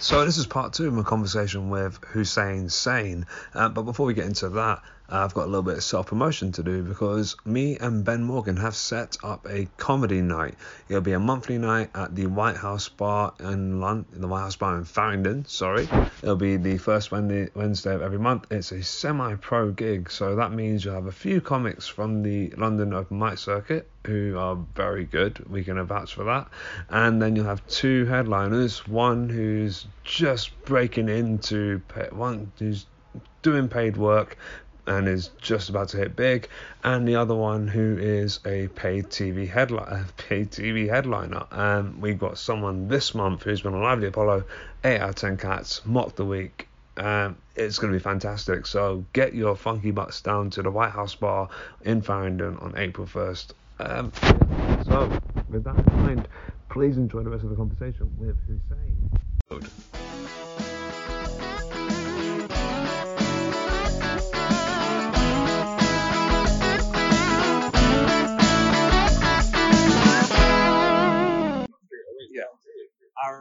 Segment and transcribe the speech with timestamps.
[0.00, 3.26] So this is part two of my conversation with Hussein Sein.
[3.52, 6.52] Uh, but before we get into that, I've got a little bit of self promotion
[6.52, 10.54] to do because me and Ben Morgan have set up a comedy night.
[10.88, 14.56] It'll be a monthly night at the White House Bar in London, the White House
[14.56, 15.44] Bar in Farringdon.
[15.46, 15.88] Sorry,
[16.22, 18.46] it'll be the first Wednesday, of every month.
[18.50, 22.94] It's a semi-pro gig, so that means you'll have a few comics from the London
[22.94, 25.44] Open Mic circuit who are very good.
[25.50, 26.48] We can vouch for that.
[26.88, 28.86] And then you'll have two headliners.
[28.86, 31.82] One who's just breaking into
[32.12, 32.86] one who's
[33.42, 34.36] doing paid work
[34.86, 36.48] and is just about to hit big,
[36.84, 40.06] and the other one who is a paid TV headliner.
[40.16, 41.46] Paid TV headliner.
[41.50, 44.44] Um, we've got someone this month who's been on Lively Apollo,
[44.84, 46.68] eight out of ten cats, mock the week.
[46.96, 48.66] Um, it's going to be fantastic.
[48.66, 51.48] So get your funky butts down to the White House Bar
[51.82, 53.52] in Farringdon on April 1st.
[53.78, 54.12] Um,
[54.84, 56.28] so with that in mind,
[56.68, 60.09] please enjoy the rest of the conversation with Hussein.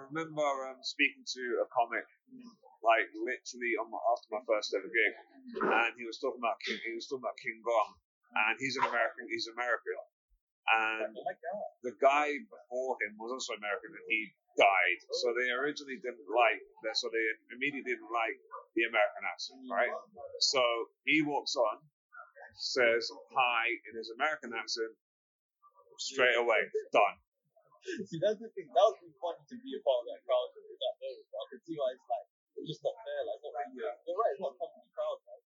[0.09, 2.05] Remember um, speaking to a comic,
[2.81, 5.13] like literally on my, after my first ever gig,
[5.61, 6.81] and he was talking about King.
[6.83, 7.89] He was talking about King Kong,
[8.49, 9.29] and he's an American.
[9.29, 9.97] He's American,
[10.69, 11.13] and
[11.85, 14.99] the guy before him was also American, and he died.
[15.23, 16.97] So they originally didn't like that.
[16.97, 18.37] So they immediately didn't like
[18.75, 19.93] the American accent, right?
[20.41, 20.61] So
[21.05, 21.81] he walks on,
[22.57, 24.93] says hi in his American accent,
[25.97, 27.17] straight away, done.
[28.09, 28.67] See, that's the thing.
[28.75, 31.27] That would be fun to be a part of that crowd with that moment.
[31.31, 32.27] I can see why it's like
[32.59, 33.19] it's just not fair.
[33.23, 33.87] Like, not really.
[34.03, 34.33] You're right.
[34.35, 35.19] It's not a comedy crowd.
[35.23, 35.39] Man.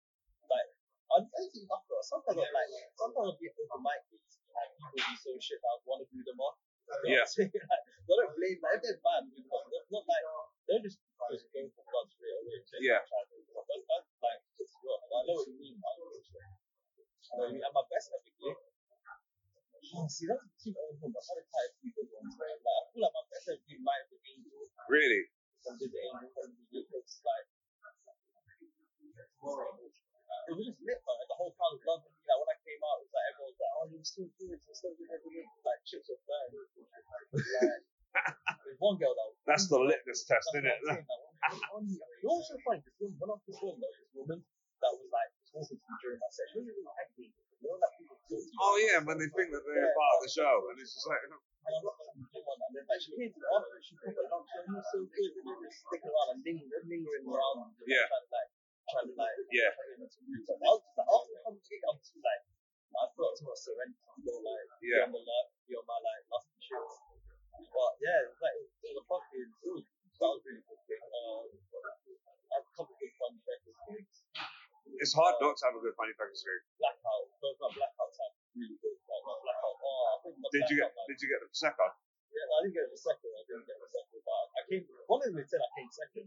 [0.50, 0.70] Like,
[1.14, 5.16] I'm actually after sometimes I'm like sometimes I'll be open mic gigs and people do
[5.22, 6.58] so shit that I want to do them off.
[6.90, 7.25] You know Yeah.
[7.38, 10.25] Like, I don't blame like if they're bad, you know, they're not like
[10.68, 11.00] they're just
[11.31, 12.59] just going for blood straight away.
[12.59, 13.00] They Yeah.
[13.08, 13.64] try to do stuff.
[13.70, 15.06] That's, that's like it's rough.
[15.08, 15.78] I know what you mean.
[15.80, 15.95] Man.
[15.95, 18.58] You know, at my best at the gig.
[19.94, 20.74] Oh, see, that's the thing.
[20.74, 22.09] I've had a quite a few good.
[22.09, 22.58] Right?
[22.58, 24.66] Like, I feel like my best at the gig might Angel.
[24.90, 25.22] Really?
[25.62, 26.90] Some did the Angel from the gig.
[26.98, 27.46] It's like
[30.44, 31.16] it was just lit, man.
[31.20, 32.20] Like, the whole crowd was loving me.
[32.28, 34.59] Like when I came out, it was like everyone was like, "Oh, you're so good,
[34.59, 36.52] you're so good." everything." Like chips were flying.
[36.58, 37.84] Like,
[38.64, 39.38] there's one girl that was.
[39.48, 40.80] That's the litmus test, isn't it?
[40.84, 42.80] what I'm saying, like, one- one- You know what's so funny?
[42.84, 44.40] This woman, when I performed, there was this woman
[44.84, 46.48] that was like talking to me during my set.
[46.52, 47.32] She wasn't really acting.
[47.64, 48.59] You know, like people talk to
[49.03, 51.36] Oh when they think that they're part of the show, and it's just like, And
[51.36, 52.59] I'm not gonna do one.
[52.64, 55.00] And then like she came to the office, she put her lunch on, was so
[55.03, 57.72] good, and then just sticking around and lingering, lingering around.
[57.72, 58.08] and Yeah.
[58.08, 58.50] Trying to like,
[58.91, 59.72] trying to like, Yeah.
[59.75, 60.44] trying to get into mood.
[60.47, 62.41] So I was just like, after the conversation, I was just like,
[62.94, 64.00] I felt too much serenity.
[64.19, 65.08] You know, like, Yeah.
[65.08, 66.80] be on the alert, be on my like, last shit.
[67.53, 69.84] But yeah, it was like, it was, it was a fucking, it was,
[70.20, 71.02] that was really good.
[71.16, 74.14] Um, I had a couple of good fun records.
[75.00, 76.62] it's hard not to have a good funny fucking screen.
[76.78, 78.94] Blackout, both my blackout time, really good.
[79.09, 80.94] Like, my blackout, oh, I think my Did you get?
[80.94, 81.91] blackout, like, Did you get the second?
[82.34, 83.30] Yeah, I didn't get the second.
[83.30, 84.84] I didn't get the second, but I came.
[85.06, 86.25] One of them said I came second.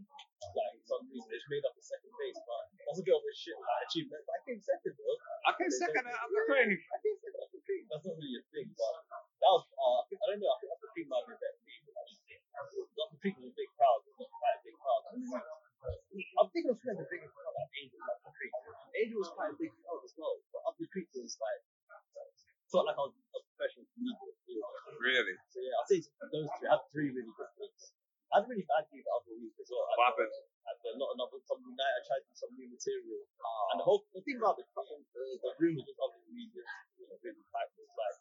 [0.55, 3.11] Like for some reason, they just made up the second place, but that's a bit
[3.11, 4.23] of a shit like, achievement.
[4.23, 5.03] But I came second, bro.
[5.43, 6.79] I came second out of the three.
[6.79, 7.81] I came second out of the three.
[7.91, 8.93] That's not really a thing, but
[9.43, 9.63] that was.
[9.67, 10.47] Uh, I, think, I don't know.
[10.47, 11.59] I think the three might be better.
[11.67, 13.99] Not the three was a big crowd.
[14.07, 15.01] It was quite a big crowd.
[15.11, 18.51] I'm thinking of the biggest crowd like Angel, like the Creek.
[18.95, 21.61] Angel was quite a big crowd as well, but up the Creek was like
[22.67, 24.33] felt like I was a professional comedian.
[24.49, 24.67] you know.
[24.99, 25.35] Really?
[25.53, 26.01] So yeah, I'll say
[26.33, 26.67] those three.
[26.67, 27.93] I had three really good weeks.
[28.33, 29.87] I had a really bad week the other week as well.
[29.87, 30.33] What happened?
[30.67, 33.23] At the not another comedy night, I tried to do some new material.
[33.71, 34.83] And the whole the thing about the the,
[35.45, 36.67] the room was just other comedians,
[36.99, 37.71] you know, really packed.
[37.79, 38.17] It was like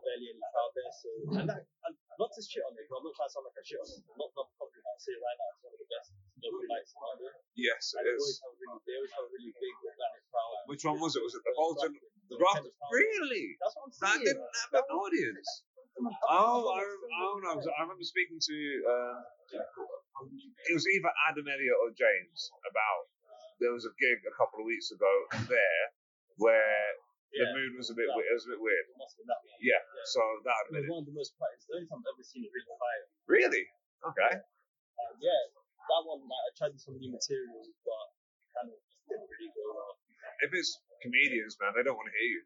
[0.00, 0.92] barely any crowd there.
[0.96, 3.44] So and that and not to shit on it, 'cause I'm not trying to sound
[3.48, 4.00] like I shit on it.
[4.16, 4.96] Not not comedy night.
[4.96, 6.08] I say it right now, it's one of the best
[6.40, 7.32] local nights in London.
[7.56, 8.40] Yes, And it they always is.
[8.40, 10.56] have a really they always have a really big organic crowd.
[10.80, 11.20] Which one was it?
[11.20, 11.92] Was it the Bolton?
[12.32, 12.72] The Grafton.
[12.88, 13.52] Really?
[13.60, 14.32] That's what I'm That saying.
[14.32, 15.48] didn't have an audience.
[16.24, 17.52] Oh, I, I don't know.
[17.60, 18.56] 'cause I remember speaking to.
[18.88, 19.20] Um,
[19.52, 23.12] it was either Adam Elliott or James about.
[23.60, 25.12] There was a gig a couple of weeks ago
[25.52, 25.84] there
[26.40, 26.96] where
[27.36, 27.52] the Yeah.
[27.52, 28.24] mood was a bit weird.
[28.32, 28.84] It was a bit weird.
[28.96, 29.60] Must have been that one.
[29.60, 29.84] Yeah.
[30.08, 30.92] So that It would have was been it.
[30.96, 31.68] one of the most practiced.
[31.68, 33.00] The only time I've ever seen it really high.
[33.28, 33.64] Really?
[34.16, 34.32] Okay.
[34.32, 35.42] And yeah,
[35.92, 39.52] that one, like, I tried some new material, but it kind of just didn't really
[39.52, 39.99] go well.
[40.40, 40.72] If it's
[41.04, 42.42] comedians, man, they don't want to hear you.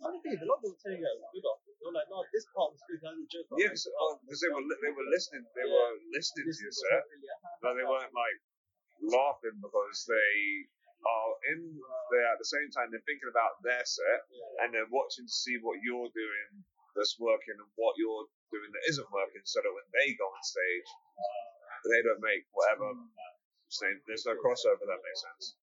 [0.00, 1.60] Funny thing, is, a lot of them were telling you it good off.
[1.66, 3.48] They were like, no, this part was good, that was a joke.
[3.60, 7.04] Yeah, because oh, they were they were listening they were listening to your set,
[7.60, 8.38] but they weren't like
[9.04, 10.36] laughing because they
[11.04, 11.76] are in
[12.12, 12.92] there at the same time.
[12.92, 14.20] They're thinking about their set
[14.64, 16.48] and they're watching to see what you're doing
[16.96, 20.42] that's working and what you're doing that isn't working, so that when they go on
[20.44, 20.88] stage,
[21.92, 22.92] they don't make whatever.
[22.92, 23.08] Mm.
[23.70, 25.59] Same, there's no crossover that makes sense.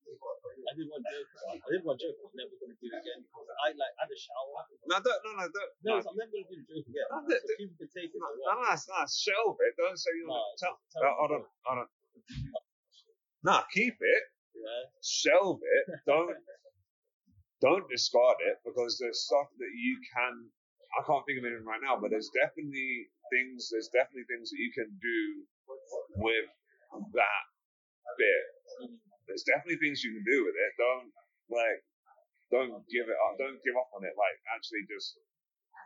[0.78, 1.30] I did one joke.
[1.50, 2.18] I did one joke.
[2.22, 3.20] I'm never gonna do it again.
[3.26, 4.62] Because I like had a shower.
[4.86, 5.72] No, don't, no, no, don't.
[5.82, 7.08] No, no, I'm never gonna do the joke again.
[7.10, 8.20] No, So people can take it.
[8.22, 9.02] no, or no, no.
[9.10, 9.74] Shelve it.
[9.82, 10.76] Don't say you No, want to tell.
[11.02, 11.90] Uh, hold on, hold on.
[13.42, 14.24] Nah, keep it.
[14.54, 14.86] Yeah.
[15.02, 15.86] Shelve it.
[16.06, 16.38] Don't
[17.62, 20.46] don't discard it because there's stuff that you can.
[20.98, 23.70] I can't think of anything right now, but there's definitely things.
[23.74, 25.20] There's definitely things that you can do
[26.22, 26.48] with
[27.18, 27.44] that
[28.18, 28.46] bit.
[29.28, 30.72] There's definitely things you can do with it.
[30.80, 31.12] Don't
[31.52, 31.80] like.
[32.48, 33.36] Don't give it up.
[33.36, 34.16] Don't give up on it.
[34.16, 35.20] Like actually, just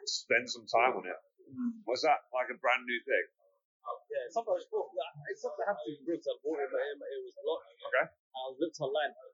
[0.06, 1.18] spend some time on it.
[1.90, 3.26] Was that like a brand new thing?
[4.14, 4.94] Yeah, it's something I was bought.
[5.34, 7.66] It's something I have to I bought it, but it, it was blocked.
[7.82, 8.06] Okay.
[8.08, 9.12] I looked online.
[9.12, 9.26] I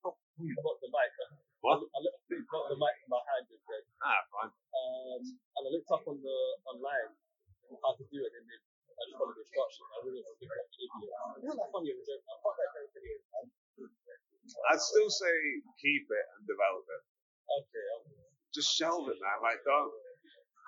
[0.00, 1.12] got the mic.
[1.60, 1.84] What?
[1.84, 3.60] I, I looked, got the mic in my hand and
[4.00, 4.48] Ah, fine.
[4.48, 7.12] um, and I looked up on the online
[7.84, 8.60] how to do it, and then
[9.00, 9.88] I just followed the instructions.
[9.96, 11.08] I really was like an idiot.
[11.40, 12.20] It's not funny joke.
[12.20, 13.16] I thought that joke video.
[14.68, 15.32] I'd still say
[15.80, 17.02] keep it and develop it.
[17.48, 17.86] Okay,
[18.52, 19.40] Just shelve it, man.
[19.40, 19.88] Like don't,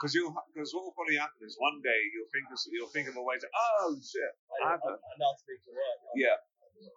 [0.00, 3.06] because you because what will probably happen is one day you'll think of, you'll think
[3.12, 4.32] of a way to oh shit
[4.64, 6.16] I, I, I I, know how to work.
[6.16, 6.40] Yeah,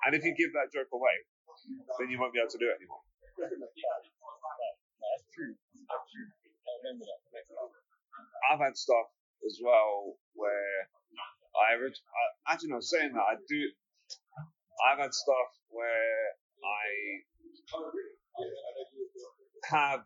[0.08, 1.16] and if you give that joke away,
[2.00, 3.04] then you won't be able to do it anymore.
[3.36, 5.52] Yeah, that's true.
[5.52, 6.30] That's true.
[6.32, 7.20] I remember that.
[8.50, 9.10] I've had stuff
[9.46, 10.90] as well where
[11.56, 13.62] I, I actually no saying that I do.
[14.84, 16.86] I've had stuff where I
[19.72, 20.02] have.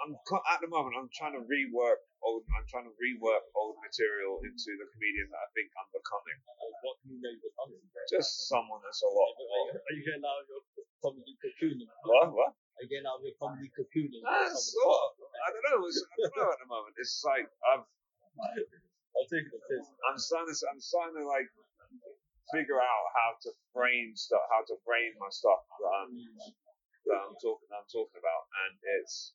[0.00, 0.96] I'm at the moment.
[0.96, 2.44] I'm trying to rework old.
[2.56, 6.38] I'm trying to rework old material into the comedian that I think I'm becoming.
[6.84, 7.80] What can you you're becoming?
[8.08, 9.32] Just someone that's a lot.
[9.76, 10.62] Are you getting out of your
[11.04, 11.84] comedy cocoon?
[12.04, 12.32] What?
[12.32, 12.52] What?
[12.56, 14.08] Are you getting out of your comedy cocoon?
[14.12, 15.28] and Ah, sort of.
[15.44, 15.80] I don't know.
[15.88, 16.94] It's, I don't know at the moment.
[17.00, 17.84] It's like I've.
[20.06, 20.64] I'm starting to.
[20.70, 21.50] I'm starting to like
[22.52, 24.44] figure out how to frame stuff.
[24.52, 26.12] How to frame my stuff that I'm
[27.10, 27.68] that I'm talking.
[27.74, 29.34] I'm talking about, and it's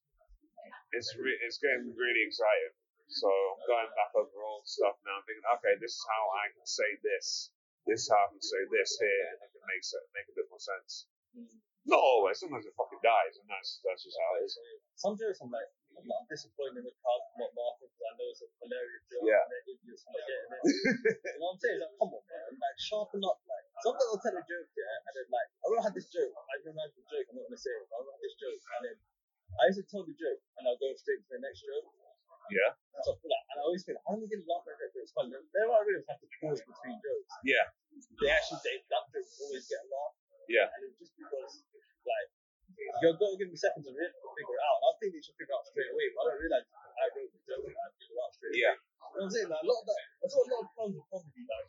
[0.93, 2.73] it's re- it's getting really exciting.
[3.09, 5.17] So I'm going back over old stuff now.
[5.17, 7.49] I'm thinking, okay, this is how I can say this.
[7.89, 10.35] This is how I can say this here, and it can make se- make a
[10.37, 11.09] bit more sense.
[11.89, 12.37] Not always.
[12.37, 14.53] Sometimes it fucking dies, and that's that's just how it is.
[15.01, 18.27] Some jokes I'm like, I'm not disappointed in the crowd not laughing because I know
[18.29, 19.25] it's a hilarious joke.
[19.25, 19.41] Yeah.
[19.43, 20.61] And they're idiots for getting it.
[21.33, 21.77] you know what I'm saying?
[21.79, 22.49] It's like, come on, man.
[22.55, 23.39] Like, sharpen up.
[23.43, 26.31] Like, sometimes I'll tell a joke, yeah, and then, like, I will have this joke.
[26.35, 27.25] I remember the joke.
[27.29, 27.87] I'm not going to say it.
[27.89, 28.59] I will have this joke.
[28.59, 28.95] And then
[29.59, 31.87] I used to tell the joke, and I'll go straight to the next joke.
[32.49, 32.73] Yeah.
[33.05, 34.89] So I feel like, and I always how am I going to laugh at that
[34.89, 35.05] joke?
[35.05, 35.29] It's funny.
[35.35, 37.33] Then I realize I have to pause between jokes.
[37.45, 37.65] Yeah.
[38.17, 40.13] They actually, they, that joke always get a laugh.
[40.49, 40.65] Yeah.
[40.65, 41.61] And it's just because,
[42.07, 42.29] like,
[43.03, 44.77] you're going to give me seconds to really figure it out.
[44.83, 47.31] I think they should figure it out straight away, but I don't realize I wrote
[47.31, 48.63] the joke and I figured it out straight away.
[48.63, 48.75] Yeah.
[48.75, 49.49] You know what I'm saying?
[49.49, 51.67] Like, a lot of that, that's what a lot of fans of comedy, like,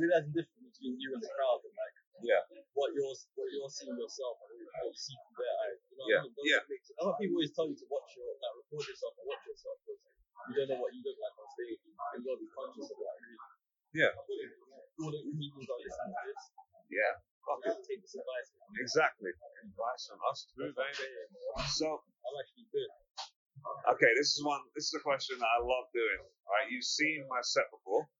[0.00, 2.42] realizing the difference between you and the crowd and, like, Yeah.
[2.76, 5.78] what you're, what you're seeing yourself and what you see from their eyes.
[5.90, 6.32] You know Yeah, I mean?
[6.36, 6.60] Those yeah.
[6.68, 6.88] things-
[7.20, 10.00] people always tell you to watch your, like, record yourself and watch yourself because
[10.48, 11.80] you don't know what you look like on stage.
[11.84, 13.16] And you gotta be conscious of that.
[13.20, 13.38] Really.
[13.96, 14.12] Yeah.
[15.00, 16.42] All the comedians are listening to this.
[16.92, 17.12] Yeah.
[17.44, 17.76] Fuck it.
[17.88, 18.48] Take this advice.
[18.78, 19.32] Exactly.
[19.64, 21.08] Advice from us too, baby.
[21.70, 22.90] So, I'm actually good.
[23.94, 24.60] okay, this is one.
[24.74, 26.20] This is a question that I love doing.
[26.50, 28.10] Right, you've seen my set before.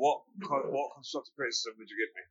[0.00, 0.24] What
[0.72, 2.24] what constructive criticism would you give me?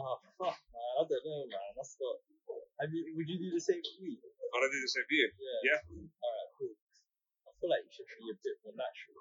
[0.00, 0.92] Oh, fuck, man.
[1.00, 1.70] I don't know, man.
[1.76, 2.20] That's not.
[2.84, 4.16] Have you, would you do the same for me?
[4.20, 5.28] Would I do the same for you?
[5.36, 5.60] Yeah.
[5.76, 5.80] Yeah.
[6.20, 6.72] Alright, cool.
[7.44, 9.20] I feel like you should be a bit more natural.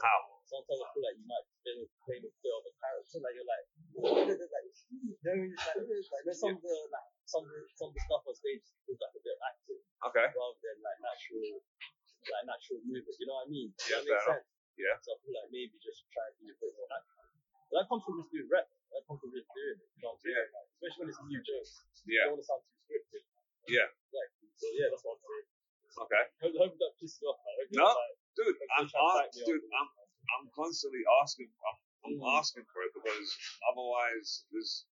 [0.00, 0.20] How?
[0.48, 3.48] Sometimes I feel like you might play play a bit of a character, like you're
[3.48, 3.64] like,
[3.96, 5.52] like, you know, what I mean?
[5.52, 8.02] It's like, it's like there's some of the like some of the, some of the
[8.06, 10.26] stuff on stage is like a bit of acting Okay.
[10.30, 11.60] rather than like natural
[12.32, 13.16] like natural movement.
[13.18, 13.68] You know what I mean?
[13.76, 14.46] Does Yeah, that make fair sense?
[14.78, 14.94] Yeah.
[15.02, 17.26] So I feel like maybe just try and be a bit more natural.
[17.72, 18.68] But that comes from just doing rep.
[18.94, 19.88] That comes from just doing it.
[19.98, 20.38] You know what I'm saying?
[20.38, 20.54] Yeah.
[20.54, 21.66] Like, especially when it's a new joke.
[22.06, 22.24] You Yeah.
[22.30, 23.22] don't want to sound too scripted.
[23.66, 23.88] Yeah.
[23.90, 24.46] Exactly.
[24.60, 25.46] So yeah, that's what I'm saying.
[25.96, 26.22] Okay.
[26.96, 28.14] Hope, hope that pisses you off, No.
[28.36, 29.48] Dude, I'm they try to ask, back me up.
[29.48, 29.88] dude, I'm
[30.36, 31.48] I'm constantly asking.
[31.48, 31.76] I'm,
[32.06, 32.38] I'm Mm.
[32.38, 33.26] asking for it because
[33.72, 34.86] otherwise, there's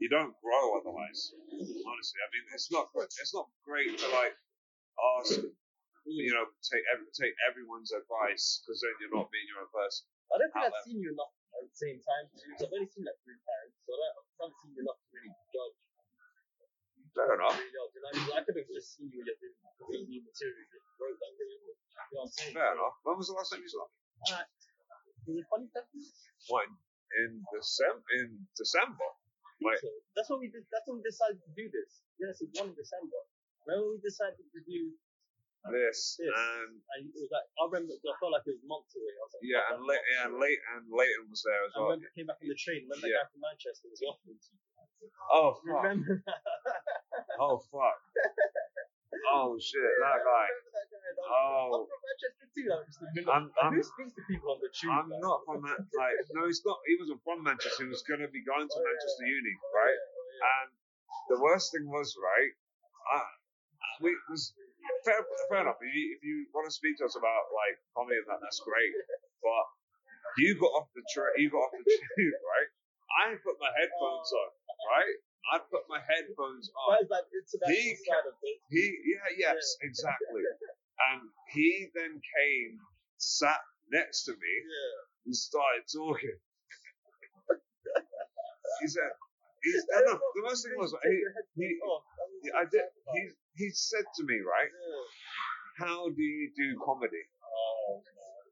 [0.00, 0.78] you don't grow.
[0.78, 4.36] Otherwise, honestly, I mean, it's not it's not great to like
[5.18, 5.40] ask.
[6.04, 10.04] You know, take every, take everyone's advice because then you're not being your own person.
[10.28, 12.28] I don't think I've seen you enough at the same time.
[12.28, 15.00] Because I've only seen like three times, so I, don't, I haven't seen you enough
[15.00, 15.76] to really judge.
[17.14, 17.54] Fair enough.
[17.54, 17.94] Really judge.
[17.94, 18.38] You know I?
[18.38, 21.32] I could have just seen you when you're doing completely new material, you wrote that
[21.38, 21.46] way.
[21.46, 21.74] You know
[22.10, 22.54] what I'm saying?
[22.58, 22.96] Fair enough.
[23.06, 23.86] When was the last time you saw?
[24.34, 25.46] Uh, it?
[26.50, 26.68] When
[27.22, 28.02] in December?
[28.18, 28.28] In
[28.58, 29.08] December?
[29.62, 30.66] Wait, So that's when we did.
[30.74, 32.02] That's when we decided to do this.
[32.18, 33.20] Yes, it's one in December.
[33.64, 34.80] Remember we decided to do
[35.64, 36.28] uh, this, Yes.
[36.28, 39.14] and And it was like, I remember, I felt like it was months away.
[39.16, 41.72] I was like, yeah, and late, yeah, and late, and Leighton was there as away."
[41.72, 41.96] I well.
[41.96, 42.80] remember I came back on the train.
[42.84, 43.24] Remember Yeah.
[43.24, 44.52] that guy from Manchester was offering to
[45.32, 45.82] Oh fuck!
[45.82, 46.40] Remember that?
[47.40, 47.98] Oh fuck!
[49.32, 49.80] Oh shit!
[50.02, 50.46] That guy.
[50.52, 51.00] Remember that guy?
[51.24, 51.70] Oh.
[51.74, 52.66] I'm from Manchester too.
[52.68, 53.08] Like, just a.
[53.32, 54.92] I'm- I'm- who speaks to people on the tube?
[54.92, 55.80] I'm not from that.
[55.96, 56.78] Like, no, he's not.
[56.86, 57.84] He wasn't from Manchester.
[57.86, 58.88] He was gonna be going to Oh, yeah.
[58.92, 59.98] Manchester Uni, Oh, right?
[59.98, 60.50] oh, yeah.
[60.60, 60.68] And
[61.34, 62.52] the worst thing was, right,
[63.16, 63.18] I,
[64.04, 64.52] we was
[65.08, 65.80] fair, fair enough.
[65.80, 68.60] If you, if you want to speak to us about like comedy and that, that's
[68.60, 68.92] great.
[69.40, 69.64] But
[70.36, 71.86] you got off the train, you got off the
[72.18, 72.68] tube, right?
[73.14, 74.50] I put my headphones on,
[74.90, 75.16] right?
[75.52, 77.06] I put my headphones on.
[77.06, 77.26] Like
[77.68, 77.94] He
[78.26, 78.34] of.
[78.70, 80.42] He, yeah, yes, exactly.
[80.94, 82.78] And he then came,
[83.18, 83.58] sat
[83.90, 85.26] next to me, Yeah.
[85.26, 86.38] and started talking.
[88.80, 89.10] he said,
[89.62, 91.18] he's, no, no, the most thing was, he,
[91.58, 91.68] he,
[92.42, 93.22] he, I did, he,
[93.58, 94.70] he said to me, right,
[95.78, 97.24] how do you do comedy?
[97.42, 98.02] Oh,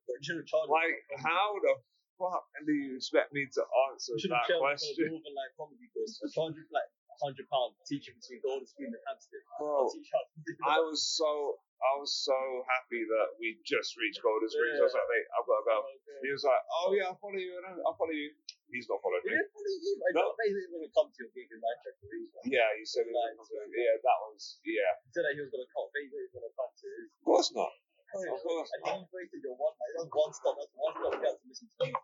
[0.06, 1.74] but you shouldn't charge Like, how the
[2.22, 4.94] fuck do you expect me to answer You should that question?
[5.10, 6.22] Northern like comedy course.
[6.22, 6.86] A you like
[7.18, 9.42] hundred pounds teaching between golden spoon and hamster.
[9.58, 12.34] Bro, Teach how to do I was so, I was so
[12.66, 14.78] happy that we just reached Golden Springs.
[14.80, 15.76] I was like, mate, I've got to go.
[15.86, 17.52] Oh, he was like, oh yeah, I'll follow you,
[17.86, 18.32] I'll follow you.
[18.72, 19.36] He's not following He me.
[19.36, 20.00] didn't fully leave.
[20.00, 20.32] I No.
[20.32, 22.08] going to come to your gig in Manchester.
[22.08, 24.96] He Yeah, he said, he was gonna- yeah, that was, yeah.
[25.12, 25.86] said that he was going to come.
[25.92, 26.88] He was going to come to.
[27.20, 27.68] Of course not.
[28.16, 29.04] Oh, of course And not.
[29.04, 29.76] he wasted your one.
[29.76, 30.56] Like, one stop.
[30.56, 31.12] That's one stop.
[31.20, 32.00] You have to listen to music.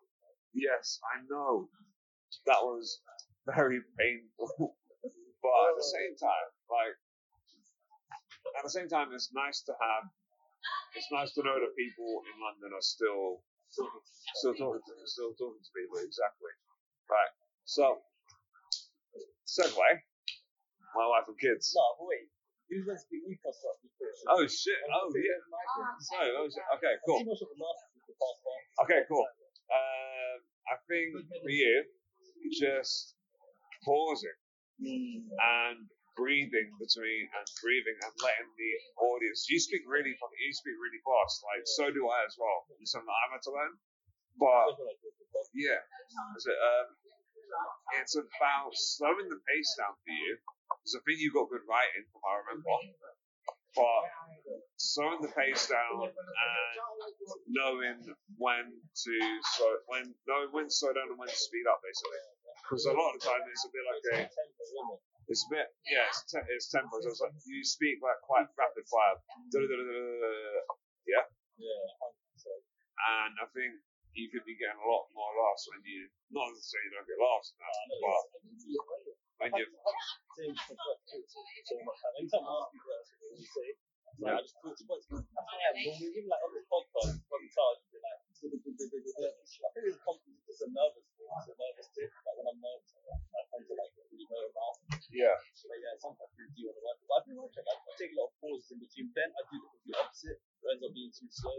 [0.89, 1.69] Yes, I know.
[2.49, 3.05] That was
[3.45, 4.49] very painful.
[5.45, 6.97] but at the same time, like,
[8.57, 10.09] at the same time, it's nice to have,
[10.97, 15.61] it's nice to know that people in London are still, still talking to, still talking
[15.61, 16.57] to people, exactly.
[17.13, 17.33] Right.
[17.69, 18.01] So,
[19.45, 19.77] segue,
[20.97, 21.77] my wife and kids.
[21.77, 22.33] No, wait.
[22.73, 23.77] Going to speak Newcastle?
[24.29, 25.41] Oh shit, oh yeah.
[26.01, 26.65] Sorry, oh shit.
[26.81, 27.21] Okay, cool.
[27.21, 28.85] Too much of a narcissist to pass by.
[28.89, 29.25] Okay, cool.
[29.69, 31.85] Um, I think for you,
[32.53, 33.15] just
[33.85, 34.39] pausing
[34.81, 39.47] and breathing between and breathing and letting the audience.
[39.49, 40.13] You speak really.
[40.13, 41.43] You speak really fast.
[41.47, 42.67] Like so do I as well.
[42.83, 43.75] It's something that I've had to learn.
[44.39, 44.75] But
[45.55, 45.83] yeah?
[45.83, 46.89] Um,
[48.03, 50.39] it's about slowing the pace down for you.
[50.69, 52.77] Because I think you've got good writing, from what I remember.
[53.79, 54.03] But
[54.77, 56.75] slowing the pace down and
[57.47, 57.99] knowing
[58.37, 59.15] when to
[59.55, 62.19] slow, when knowing when to slow down and when to speed up, basically.
[62.67, 64.17] Because a lot of the time it's a bit like a,
[65.31, 66.99] it's a bit, yeah, it's, te- it's tempo.
[67.01, 69.17] So it's like you speak like quite rapid fire.
[71.07, 71.25] Yeah.
[71.59, 71.87] Yeah.
[72.99, 73.79] And I think
[74.19, 77.07] you could be getting a lot more laughs when you, not to say you don't
[77.07, 79.08] get laughs but
[79.39, 79.67] when you,
[82.19, 82.43] Anytime
[84.19, 90.59] I just to like on podcast, from the you'd be like, I think it's confidence,
[90.59, 91.31] a nervous thing.
[91.31, 94.75] Like when I'm nervous, I tend to like really know about.
[95.15, 96.99] yeah, So like, yeah, sometimes I do want to work.
[97.07, 99.15] But I pretty much like, I take a lot of pauses in between.
[99.15, 100.39] Then I do the complete opposite.
[100.43, 101.59] It ends up being too slow.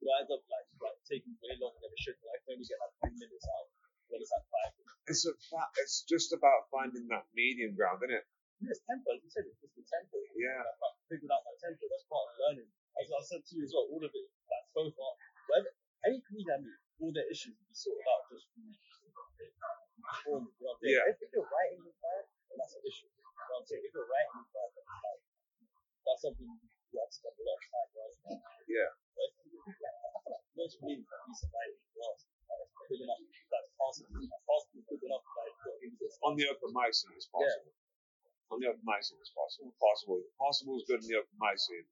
[0.00, 2.16] But I end up like, like taking way longer than it should.
[2.24, 3.68] Like, I can only get like three minutes out.
[4.08, 4.96] When it's like five minutes.
[5.12, 8.26] it's a fa- it's just about finding that medium ground, isn't it
[8.68, 8.76] as
[9.24, 10.20] you said, it's just the tempo.
[10.36, 10.60] Yeah.
[10.60, 12.68] Like, like, figuring out that tempo, that's part of learning.
[13.00, 15.10] As I said to you as well, all of it, like so far,
[15.48, 15.72] whatever,
[16.04, 18.68] any comedian, I mean, all their issues will be sorted out just from
[20.04, 20.52] performing.
[20.60, 20.92] You know what I'm saying?
[20.92, 21.08] Yeah.
[21.08, 23.08] If, if you're writing is bad, then that's an issue.
[23.08, 23.84] You know what I'm saying?
[23.88, 25.22] If you're writing is bad, then it's like,
[26.04, 28.20] that's something you have to spend a lot of time writing.
[28.28, 28.38] on.
[28.68, 28.90] Yeah.
[29.16, 31.92] But if you, if you, like, I feel like most comedians have decent writing as
[31.96, 32.12] well.
[32.20, 36.19] Like, it's good enough, like, possible, possible, good enough, like, for English.
[36.30, 37.74] On the open mic scene, it's possible.
[38.54, 39.74] On the open mic scene, it's possible.
[39.82, 40.22] Possible.
[40.38, 41.82] Possible is good in the open mic scene.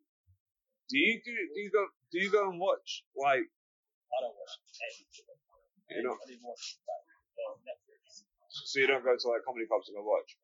[0.86, 1.34] Do you do?
[1.34, 1.82] Do you go?
[2.14, 3.42] Do you go and watch like?
[3.42, 5.26] I don't watch anything.
[5.90, 6.62] You know, I didn't like
[8.48, 10.36] so you don't go to like comedy clubs and go watch.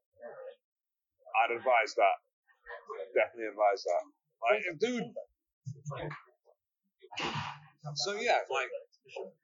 [1.44, 2.16] I'd advise that.
[3.14, 4.02] Definitely advise that.
[4.42, 5.10] Like, dude.
[7.94, 8.70] So yeah, like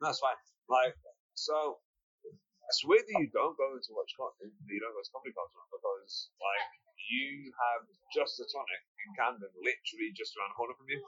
[0.00, 0.36] that's fine.
[0.68, 0.94] Like
[1.34, 1.78] so,
[2.70, 4.54] it's weird that you don't go to watch comedy.
[4.70, 6.70] You don't go to comedy clubs because like
[7.10, 7.82] you have
[8.14, 11.02] just the tonic in Camden, literally just around the corner from you.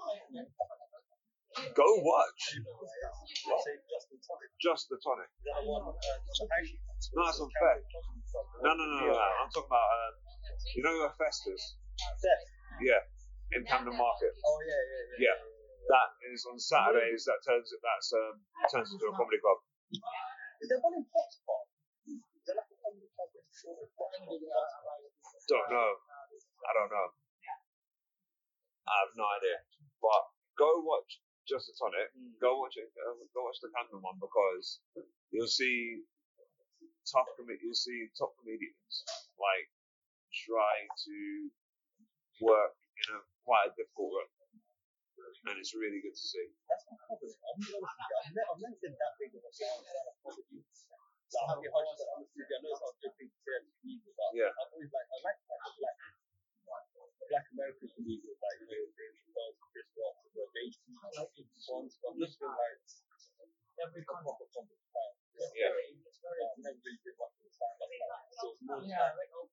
[1.79, 2.43] Go watch
[3.47, 3.63] What?
[4.59, 5.31] Just the tonic.
[5.47, 5.95] The other one,
[7.15, 7.79] No, that's unfair.
[8.67, 9.23] No, no, no, no, no.
[9.39, 10.15] I'm talking about um,
[10.75, 11.79] you know where Festus?
[12.83, 13.03] Yeah,
[13.55, 14.35] in Camden Market.
[14.43, 15.31] Oh yeah, yeah, yeah.
[15.31, 15.39] Yeah.
[15.93, 17.29] That is on Saturdays.
[17.29, 17.81] That turns it.
[17.85, 18.35] That's um
[18.73, 19.61] turns into a comedy club.
[20.63, 21.31] Is there one in Park?
[22.07, 23.43] Is there like a comedy club in
[23.99, 24.23] Potts
[25.51, 25.91] Don't know.
[26.63, 27.09] I don't know.
[28.87, 29.59] I have no idea.
[29.99, 30.23] But
[30.59, 31.19] go watch
[31.51, 32.15] Just a Tonic.
[32.15, 32.39] Mm.
[32.39, 32.91] Go watch it.
[32.95, 34.79] Uh, go watch the Camden one because
[35.35, 36.07] you'll see
[37.11, 38.95] tough com- you'll see top comedians
[39.35, 39.67] like
[40.31, 41.17] try to
[42.41, 44.15] work in a quite a difficult
[45.49, 46.47] and it's really good to see.
[46.69, 47.33] That's my problem.
[47.33, 48.17] I'm gonna be honest with you.
[48.21, 50.61] I've never, I've never been that big of a fan of comedy.
[50.63, 52.57] Like, I'll be honest, honest with you.
[52.57, 54.53] I know it's not a good thing to say as a comedian, but Yeah.
[54.53, 55.97] I've always like, I like like the black,
[57.33, 61.97] black American comedians, like you know, Dave Chappelle, Chris Rock, the Mason, ones.
[62.05, 62.77] But I've just been like,
[63.81, 65.17] never come up with something like.
[65.57, 65.73] Yeah.
[65.73, 68.21] I've never really been much of a stand-up fan.
[68.37, 69.49] So it's more like, oh,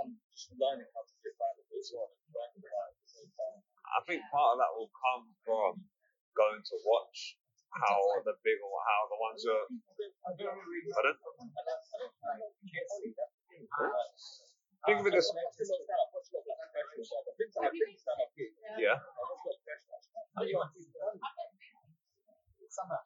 [0.00, 3.10] I'm just learning how to be a fan of and learning about it at the
[3.10, 3.60] same time.
[3.94, 5.84] I think part of that will come from
[6.34, 7.38] going to watch
[7.74, 9.66] how the big or how the ones who are
[10.94, 11.14] pardon?
[14.86, 15.32] Think of it this
[18.78, 19.00] yeah.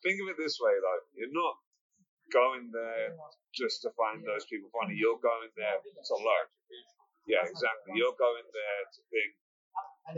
[0.02, 1.00] Think of it this way though.
[1.14, 1.56] You're not
[2.32, 3.14] going there
[3.54, 4.94] just to find those people funny.
[4.96, 6.48] You're going there to learn.
[7.26, 7.96] Yeah, exactly.
[7.96, 9.32] You're going there to think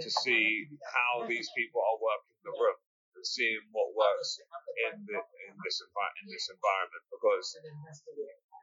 [0.00, 2.78] to see how these people are working the room
[3.18, 4.38] and seeing what works
[4.86, 7.46] in the in this envi- in this environment because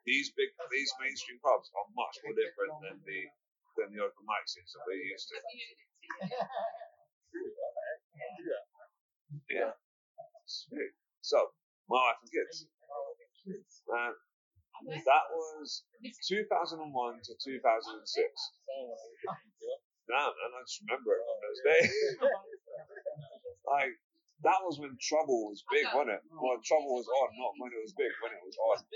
[0.08, 3.22] these big these mainstream pubs are much more different than the
[3.76, 5.38] than the open mic scenes that we're used to.
[9.50, 9.72] Yeah.
[11.22, 11.52] So,
[11.90, 12.66] my wife and kids.
[13.88, 14.12] Uh,
[14.86, 17.44] that was 2001 to 2006.
[20.08, 21.92] Damn, man, I just remember it on those days.
[23.76, 23.92] like,
[24.46, 26.24] that was when trouble was big, wasn't it?
[26.32, 28.88] Well, trouble was on, not when it was big, when it was on.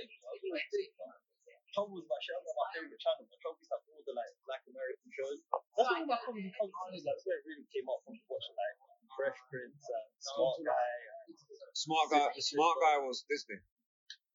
[1.76, 3.24] Trouble was my show, my favorite channel.
[3.28, 5.40] My Trouble used to all the like black American shows.
[5.76, 6.92] That's when my comedy comes on.
[6.96, 8.76] That's where it really came up from watching like
[9.16, 10.76] Fresh Prince and Smart Guy.
[10.76, 11.32] And,
[11.72, 13.56] Smart guy, smart guy was Disney.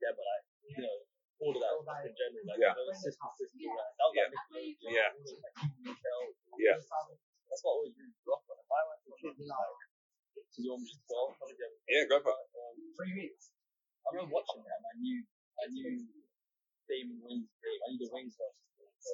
[0.03, 0.45] Yeah, but like
[0.77, 0.97] you know
[1.43, 2.45] all of that stuff in general.
[2.49, 2.73] Like Yeah.
[2.73, 3.59] you know, sister sister.
[3.69, 4.29] Like, that was Yeah.
[4.29, 4.93] like Nickelodeon.
[4.93, 5.11] Yeah.
[5.13, 6.27] like, Michelle.
[6.57, 6.77] Yeah.
[7.47, 8.57] That's what always really rock on.
[8.59, 9.81] If I went to kids like,
[10.35, 11.21] do you want me to go?
[11.37, 12.49] How did you Yeah, go for it.
[12.57, 13.53] Um, Three weeks.
[14.05, 14.77] I remember watching that.
[14.81, 15.19] and I knew,
[15.61, 15.93] I knew
[16.89, 17.81] Damon Wayans name.
[17.81, 18.59] I knew the Wayans house.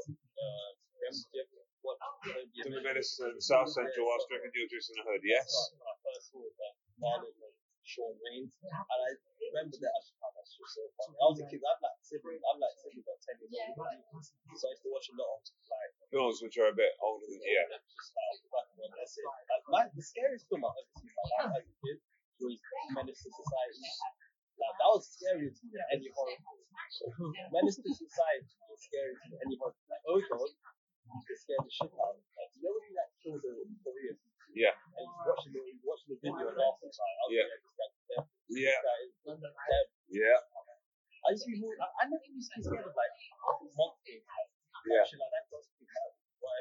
[0.09, 4.97] Uh, remember, do you the Jimmy Menace in South Central whilst drinking your juice in
[5.03, 5.51] the hood, yes.
[5.75, 9.11] When I first saw that, Marlon and Shawn Wayans, and I
[9.51, 9.93] remember that.
[9.93, 11.19] I just found that just so funny.
[11.19, 11.61] I was a kid.
[11.67, 12.43] I'm like siblings.
[12.47, 14.25] I'm like siblings about ten years old.
[14.55, 17.27] So I used to watch a lot of like Films which are a bit older
[17.27, 17.67] than yeah.
[17.73, 19.25] just like back when that's it.
[19.73, 21.99] Like, the scariest film I've ever seen in my life as a kid
[22.39, 22.61] was
[22.93, 23.81] Menace to Society.
[24.61, 27.33] Like that was scary to me than any horror film.
[27.51, 29.75] Menace to Society was scary to me than any horror.
[29.75, 29.89] film.
[29.91, 32.29] Like oh Ozone used to scare the shit out of me.
[32.37, 34.17] Like, you know when you like kill the Korean
[34.53, 34.75] Yeah.
[34.77, 37.49] and you're watching the you're watching the video and laughing like, oh Yeah.
[37.49, 38.25] yeah, this guy's dead.
[38.53, 38.77] Yeah.
[38.77, 39.87] This guy is dead.
[40.13, 40.39] Yeah.
[41.23, 41.73] I used to be more.
[41.79, 43.15] I, I never used to be scared of like
[43.73, 44.23] monsters.
[44.27, 44.49] Like,
[44.91, 45.05] Yeah.
[45.09, 45.45] Shit like that.
[45.49, 46.17] Ghost people, like,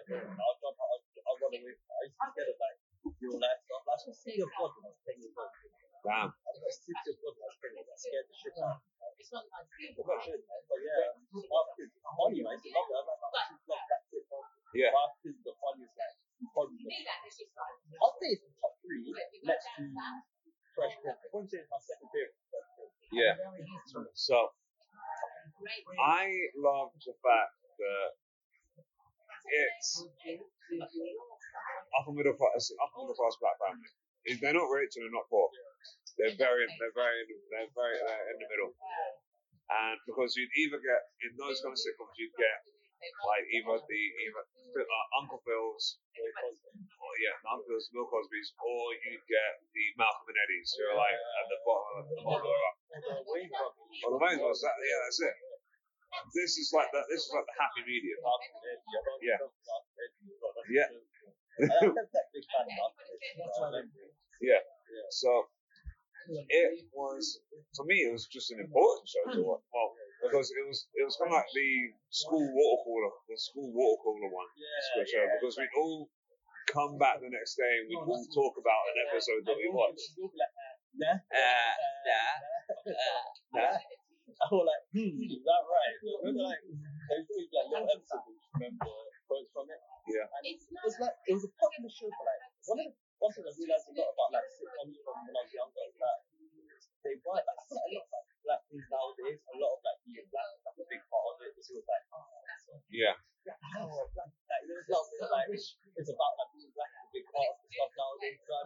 [0.07, 0.37] whatever.
[0.37, 0.87] I'll jump out.
[0.87, 1.73] I'll, I'll run away.
[1.73, 1.97] from it.
[1.97, 2.77] I used to be scared of like
[3.19, 3.81] real life stuff.
[3.89, 5.51] That's what City of God when I was ten years old.
[6.05, 6.29] Damn.
[6.31, 7.91] I was City of God when I was ten years old.
[7.91, 8.77] I scared the shit out.
[8.77, 9.85] of me.
[9.97, 10.61] But not shit, man.
[10.69, 12.53] But yeah, my kids, funny, man.
[12.53, 12.95] I used to love it.
[12.95, 13.47] I love that.
[13.67, 14.45] Love that shit, man.
[14.77, 14.89] Yeah.
[14.93, 16.15] My kids, the funniest, like,
[16.49, 16.81] probably.
[16.81, 19.05] I'll say it's top three
[19.45, 19.85] next to
[20.73, 21.19] Fresh Prince.
[21.21, 22.37] I wouldn't say it's my second favorite.
[23.11, 23.35] Yeah.
[24.15, 24.49] So
[25.99, 28.09] I love the fact that
[29.51, 30.07] it's
[31.99, 33.89] upper middle class, upper middle class black family.
[34.25, 35.49] If They're not rich and they're not poor.
[36.17, 38.71] They're very, they're very, they're very they're in the middle.
[39.71, 42.59] And because you'd either get in those kind of sitcoms, you'd get
[43.25, 44.43] like either the either
[44.81, 50.39] uh, Uncle Phil's, or yeah, Uncle Phil's, Bill Cosby's, or you'd get the Malcolm and
[50.41, 52.77] Eddie's, who are like at the bottom of the bottom of the rock.
[52.91, 53.99] The Wayans brothers.
[54.05, 55.35] Or the Wayans was that, yeah, that's it.
[56.35, 57.07] This is like that.
[57.07, 58.19] This is like the happy medium.
[59.23, 59.39] Yeah.
[60.67, 60.91] Yeah.
[61.71, 63.87] I'm that big fan of Malcolm.
[64.43, 64.59] Yeah.
[65.15, 65.47] So
[66.27, 67.39] it was
[67.75, 68.03] for me.
[68.07, 69.63] It was just an important show to watch.
[69.71, 71.71] Well, because it was it was kind of like the
[72.09, 75.25] school water cooler, the school water cooler one Yeah, show.
[75.37, 76.09] Because we'd all
[76.69, 80.13] come back the next day and we'd all talk about an episode that we watched.
[80.95, 81.17] Nah.
[81.17, 81.73] Uh,
[82.05, 82.35] nah,
[83.55, 83.75] nah.
[84.41, 85.95] I was like, hmm, is that right?
[86.01, 88.89] Remember, like, there's always like little episodes that you remember
[89.29, 89.77] quotes from it.
[90.09, 90.25] Yeah.
[90.25, 93.31] And it was like, it was a popular show for like, one of the, one
[93.37, 96.17] thing I realized a lot about like sitcoms from when I was younger is that
[97.05, 99.71] they write, like, I feel like a lot of like black things nowadays, a lot
[99.77, 101.53] of like being black is like a big part of it.
[101.53, 102.05] It's always like,
[102.89, 103.15] Yeah.
[103.77, 107.09] oh, black, like, there's a lot of like, it's about like being black is a
[107.13, 108.39] big part of the stuff nowadays.
[108.41, 108.65] So I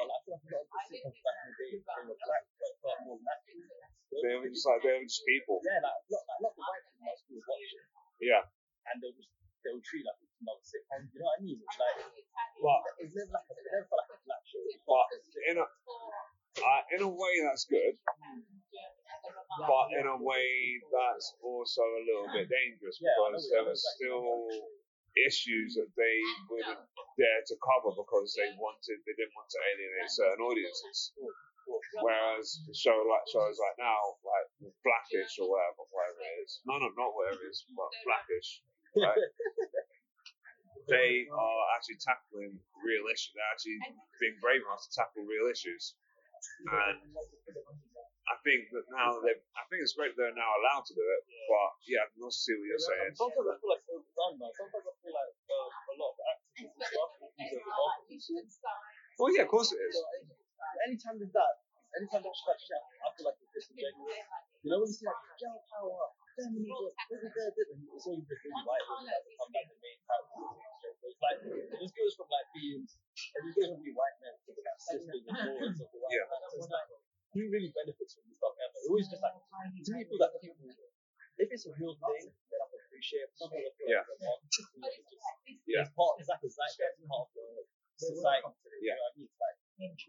[0.00, 4.49] because back in the day they were black, but felt more natural.
[4.60, 5.56] Just like they were just people.
[5.64, 7.80] Yeah, like not, like, not the white people at school watching,
[8.20, 8.44] Yeah.
[8.92, 9.32] and they would just
[9.64, 11.00] they would treat like it's another sitcom.
[11.08, 11.56] You know what I mean?
[11.64, 11.96] It's like
[12.60, 14.60] But it's never like a, it never like a black show.
[14.84, 15.06] but
[15.48, 17.96] in a uh, in a way that's good,
[19.64, 20.48] but in a way
[20.92, 24.44] that's also a little bit dangerous Yeah, I know because there was still
[25.24, 26.18] issues that they
[26.52, 26.84] wouldn't
[27.16, 31.12] dare to cover because they wanted they didn't want to alienate certain audiences.
[32.02, 34.48] Whereas the show like shows like now, like
[34.82, 36.60] Blackish or whatever, whatever it is.
[36.66, 38.62] No, no, not whatever it is, but Blackish.
[38.96, 39.16] Right?
[40.90, 43.32] they are actually tackling real issues.
[43.34, 43.78] They're actually
[44.18, 45.94] being brave enough to tackle real issues.
[46.66, 46.98] And
[48.30, 51.22] I think that now they, I think it's great they're now allowed to do it.
[51.50, 53.12] But yeah, I can also see what you're saying.
[53.18, 54.52] Sometimes I feel like overdone, man.
[54.56, 57.12] Sometimes I feel like uh, a lot of the actors and stuff
[58.08, 58.30] is.
[59.18, 59.96] Well, yeah, of course it is.
[60.86, 61.54] Anytime there's that,
[61.96, 64.24] anytime that shit, shit, I feel like it's disingenuous.
[64.60, 66.04] You know when you see like girl power,
[66.36, 71.00] feminism, it's all just really white women that become like the main characters.
[71.00, 74.36] It's like it just goes from like being, it just goes from being white men
[74.36, 76.28] to like sisters and daughters of the white Yeah.
[76.28, 76.44] man.
[76.52, 76.88] So it's like
[77.32, 78.76] who really benefits from this stuff ever?
[78.84, 80.66] It always just like to me, it feels like people.
[81.40, 83.32] If it's a real thing, then I can appreciate it.
[83.32, 84.04] Sometimes I feel Yeah.
[84.04, 84.38] like not.
[85.64, 85.80] Yeah.
[85.88, 86.20] it's part.
[86.20, 87.64] It's like a zeitgeist part of the
[87.96, 88.44] society.
[88.84, 88.92] Yeah.
[88.92, 89.28] You know what I mean?
[89.32, 89.56] It's like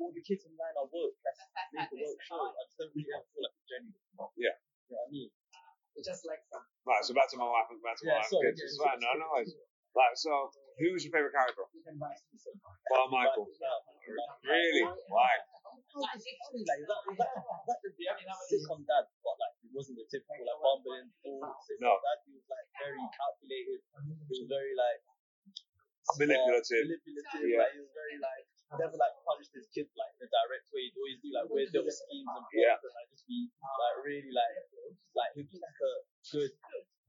[0.01, 1.15] all the kids online are woke.
[1.23, 1.39] Let's
[1.71, 2.39] make the woke show.
[2.43, 3.95] I just don't really ever feel like it's genuine.
[4.35, 4.55] Yeah.
[4.91, 5.29] You know what I mean?
[6.03, 6.63] Just like some.
[6.87, 8.31] Right, so back to my wife and back to my Yeah, wife.
[8.31, 8.59] sorry, kids.
[8.59, 9.53] yeah, It's fine, no, no worries.
[9.91, 10.31] Like, so,
[10.79, 11.67] who's your favourite character?
[11.67, 13.43] Well, Michael.
[14.47, 14.83] Really?
[15.11, 15.31] Why?
[15.35, 18.07] It's funny, like, is that, is that, is that the
[18.47, 21.99] sitcom dad, but like, he wasn't the typical, like, bumbling, fool sitcom No.
[21.99, 22.17] dad.
[22.23, 23.79] He was, like, very calculated.
[23.83, 25.03] He was very, like,
[26.07, 26.87] smart, Manipulative.
[26.87, 27.43] manipulative.
[27.51, 27.59] Yeah.
[27.67, 28.45] Like, he was very, like,
[28.79, 29.20] never, like, punished
[29.53, 30.87] his kids, like, a direct way.
[30.87, 32.79] He'd always do, like, weird little schemes and Yeah.
[32.79, 34.55] and, like, just be, like, really, like,
[35.15, 35.93] like, he'd be, like, a
[36.31, 36.51] good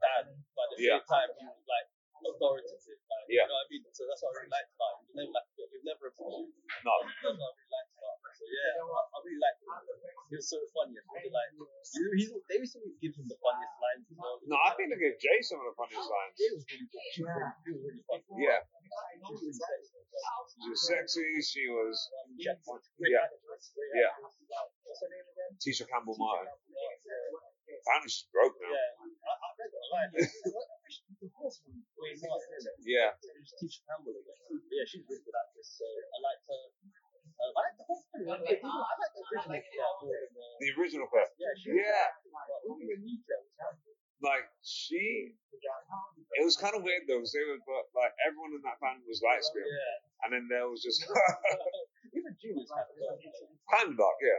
[0.03, 0.25] dad,
[0.55, 0.99] but at the Yeah.
[0.99, 1.89] same time, he was, like,
[2.23, 2.99] authoritative.
[3.11, 3.47] Like, Yeah.
[3.47, 3.83] You know what I mean?
[3.95, 5.07] So that's what I really liked about him.
[5.07, 6.13] He never, like, he never a.
[6.13, 6.95] No.
[7.03, 8.31] That's what I really liked about him.
[8.33, 9.71] So yeah, I, I really liked him.
[10.31, 10.97] He was so funny.
[10.97, 11.51] I really like.
[12.17, 14.41] He's they used to give him the funniest lines as well.
[14.49, 16.35] No, I think they gave Jay some of the funniest lines.
[16.41, 16.89] Jay was really.
[17.13, 18.25] She was he was really funny.
[18.43, 18.61] Yeah.
[19.29, 21.27] She was sexy.
[21.43, 21.97] She was
[22.43, 24.03] sexy, she was She had great Yeah.
[24.03, 24.11] Yeah.
[24.11, 24.35] actress.
[24.83, 25.51] What's her name again?
[25.63, 26.51] Tisha Campbell Martin.
[26.51, 28.69] Yeah, Apparently she's broke now.
[28.69, 30.11] I, I read it online.
[30.19, 32.39] I wish the horse was way more.
[32.85, 33.15] Yeah.
[33.23, 34.39] Just Tisha Campbell again.
[34.71, 35.79] Yeah, she's a really good actress.
[35.81, 36.63] So I liked her.
[37.43, 38.05] Um, I like the whole.
[38.07, 40.47] I like the original yeah, more than the.
[40.63, 41.27] The original pair.
[41.41, 42.07] Yeah, she Yeah.
[42.23, 43.43] But even the new film,
[44.23, 48.63] Like, she, it was kind of weird though, because they were, but, like, everyone in
[48.63, 49.67] that band was light skinned.
[49.67, 50.23] Yeah.
[50.23, 51.03] And then there was just,
[52.15, 53.19] even Julia's kind of dark.
[53.73, 54.39] Kind of dark, yeah.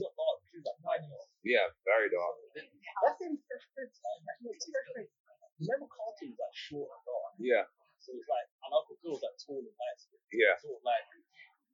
[0.00, 1.08] Dark, she's like tiny.
[1.44, 2.34] Yeah, very dark.
[2.56, 3.96] That's in Fresh Prince.
[4.04, 5.12] Like, actually, it's Fresh Prince.
[5.60, 7.32] Remember cartoons like short and dark?
[7.40, 7.64] Yeah,
[7.98, 10.22] So it's like, and Uncle Phil's like tall and light skinned.
[10.32, 10.54] yeah.
[10.60, 11.06] Sort of like,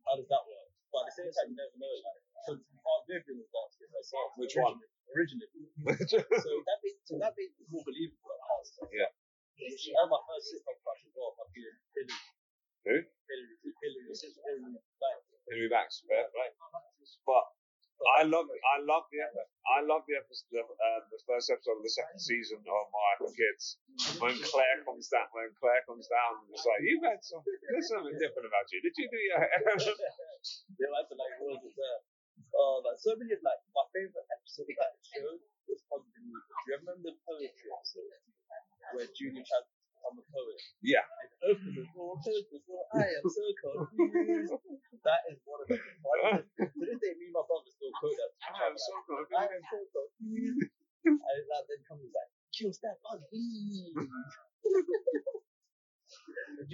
[0.08, 0.68] how does that work?
[0.94, 1.90] But at the same time, you never know.
[2.00, 4.28] Like, because Aunt Vivian was dark skinned herself.
[4.40, 4.78] Which one?
[5.10, 5.48] Originally.
[5.84, 6.06] originally.
[6.08, 8.66] so that made, so that made it more believable at heart.
[8.94, 9.10] Yeah.
[9.58, 11.62] She had my first sitcom crush as well, fucking
[11.94, 12.20] Hillary.
[12.84, 12.94] Who?
[13.04, 16.50] Hillary, Hillary, Hillary, like, Henry Banks, fair play.
[17.24, 17.44] But
[18.18, 21.16] I love, I love the, epi- I love the episode, the,
[21.50, 23.76] uh, episode of the second season of My Kids.
[24.18, 28.16] When Claire comes down, when Claire comes down, it's like, you had some, there's something
[28.16, 28.80] different about you.
[28.80, 29.38] Did you do your?
[30.80, 32.02] they like to like it?
[32.54, 36.30] Oh, like so many like my favorite episode of that show was probably do
[36.70, 38.14] you remember the poetry episode
[38.94, 40.58] where Julie tried to become a poet?
[40.82, 44.54] yeah, And open the door, close the door, I am so confused.
[45.02, 46.46] that is one of the funniest.
[46.62, 48.30] To this day, me and my brother still quote that.
[48.54, 49.34] I am so confused.
[49.34, 50.70] I am so confused.
[51.04, 53.94] and that then comes like, kill that bug, please.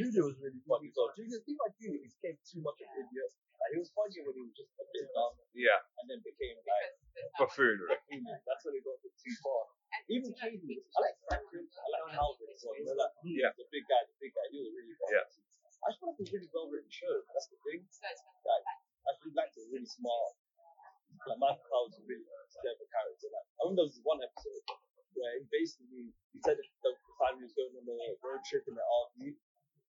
[0.01, 0.89] Junior was really funny.
[0.97, 3.31] So Junior, the thing about Junior, he became too much of an idiot.
[3.61, 6.57] Like, he was funny when he was just a bit dumb, yeah, and then became
[6.65, 6.97] like,
[7.37, 7.93] buffoonery.
[7.93, 9.69] that's when he got a too far.
[10.09, 12.73] Even Katie, I like Franklin, I like Calvin as well.
[12.81, 13.53] You know, like, Yeah.
[13.53, 15.13] the big guy, the big guy, he was really funny.
[15.13, 15.29] Yeah.
[15.85, 17.15] I just feel like it's a really well written show.
[17.37, 17.85] That's the thing.
[17.85, 18.65] Like,
[19.05, 20.33] I really liked it, really smart.
[21.29, 23.29] Like, Michael Kyle's a really clever character.
[23.29, 24.65] Like, I remember there was one episode
[25.21, 28.73] where he basically, he said that the family was going on a road trip in
[28.73, 29.37] the RV,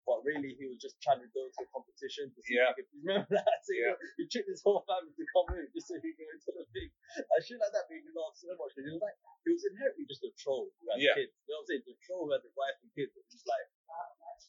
[0.07, 2.71] but really he was just trying to go to a competition to see Yeah.
[2.71, 3.59] if he could remember that.
[3.67, 3.93] So Yeah.
[4.15, 6.51] he, he tricked his whole family to come in just so he could go into
[6.55, 6.89] the thing.
[7.19, 8.71] And shit like that made me laugh so much.
[8.71, 11.19] Because he was like, he was inherently just a troll who had Yeah.
[11.19, 11.35] kids.
[11.43, 11.83] You know what I'm saying?
[11.91, 13.11] The troll who had the wife and kids.
[13.11, 13.67] It was just like,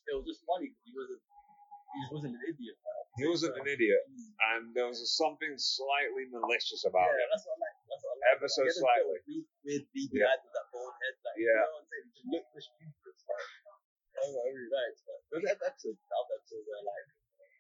[0.09, 2.77] it was just funny because he wasn't, he just wasn't an idiot.
[3.19, 3.99] He wasn't an idiot,
[4.55, 7.29] and there was something slightly malicious about yeah, it.
[7.35, 7.77] that's what I like.
[7.91, 8.31] That's what I like.
[8.39, 9.19] Ever so slightly.
[9.27, 10.39] Weird, weird beady Yeah.
[10.39, 11.15] with that bald head.
[11.27, 11.51] Like, Yeah.
[11.51, 12.07] You know what I'm saying?
[12.15, 13.19] You look mischievous.
[13.27, 13.49] Like,
[14.19, 14.99] I don't know, I really like it.
[15.07, 17.07] But there's an episode, another episode where like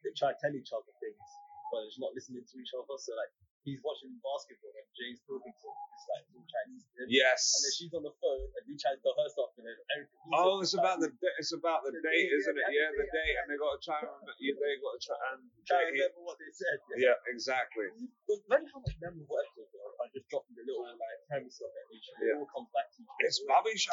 [0.03, 1.23] they try to tell each other things,
[1.71, 2.99] but it's not listening to each other.
[2.99, 3.31] So like
[3.66, 5.77] he's watching basketball and James talking to him.
[5.92, 6.85] It's like all Chinese.
[7.11, 7.40] Yes.
[7.53, 10.31] And then she's on the phone and he tries to tell her something and everything.
[10.35, 12.64] Oh, it's about the it's about the The date, date, isn't it?
[12.71, 14.33] yeah, Yeah, the the date, and they got to try and remember.
[14.40, 15.40] Yeah, they got to try and.
[15.68, 16.79] try to remember what they said.
[16.97, 17.90] yeah, exactly.
[18.25, 21.68] But imagine how much memorable episodes are by just dropping the little like premise of
[21.75, 21.85] it.
[21.92, 22.38] Each Yeah.
[22.40, 23.27] all comes back to each other.
[23.29, 23.92] It's Bobby Shaw.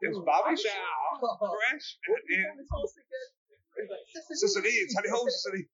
[0.00, 1.20] It's Bobby Shaw.
[1.20, 1.86] Fresh.
[2.08, 2.48] What do you Yeah.
[2.48, 3.28] call this house again?
[3.76, 4.04] He's like,
[4.36, 5.68] Sicily, Tally Ho, Sicily.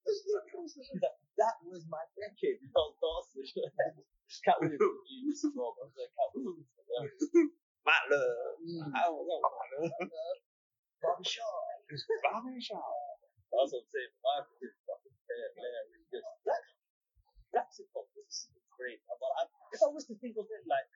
[1.38, 2.58] That was my decade.
[2.74, 3.46] Felt bastard.
[4.44, 5.74] Katt Williams is a genius as well.
[5.78, 6.66] but I was like, Katt Williams.
[8.10, 8.58] Love.
[8.66, 8.90] Mm.
[8.94, 10.38] I don't know, Matt Love.
[11.02, 11.54] Bobby Shaw.
[11.88, 12.82] It's Bobby Shaw.
[13.54, 14.10] That's what I'm saying.
[14.26, 16.24] My African is fucking fair, yeah, really good.
[16.42, 16.64] Black,
[17.54, 18.98] black sitcom is great.
[19.06, 20.90] But I, if I was to think of it like,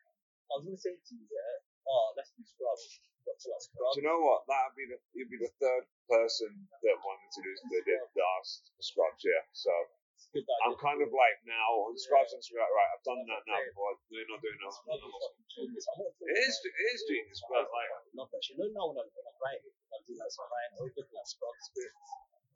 [0.51, 3.01] I was gonna say to you, yeah, oh, let's do Scrubs.
[3.25, 3.95] What's like Scrubs?
[3.97, 4.45] Do you know what?
[4.49, 6.51] That'd be the you'd be the third person
[6.85, 9.21] that wanted to do the the, the asked Scrubs.
[9.25, 9.45] Yeah.
[9.53, 9.73] So
[10.17, 12.33] It's a good I'm kind of like now on Scrubs.
[12.33, 13.61] I'm like, right, I've done that now.
[13.77, 14.73] But we're not doing that.
[14.73, 15.85] Scrubs is fucking genius.
[15.89, 18.41] I wanna talk It is it is genius, but like Not that.
[18.57, 21.67] No, no, when I'm, when I'm writing, I'm doing like some I'm looking at scripts,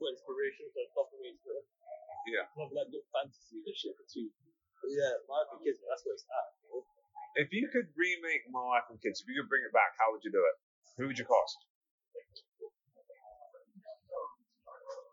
[0.00, 1.60] for inspiration, for documentaries, for
[2.30, 2.48] Yeah.
[2.56, 4.32] Love like fantasy and shit for two.
[4.80, 6.53] But yeah, my kids, that's where it's at.
[7.34, 7.42] Bro.
[7.42, 10.14] if you could remake My Wife and Kids, if you could bring it back, how
[10.14, 10.56] would you do it?
[10.96, 11.58] Who would you cast?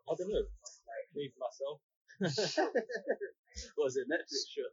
[0.06, 0.46] I don't know.
[1.16, 1.78] Me for myself.
[3.80, 4.06] was it?
[4.12, 4.68] Netflix show.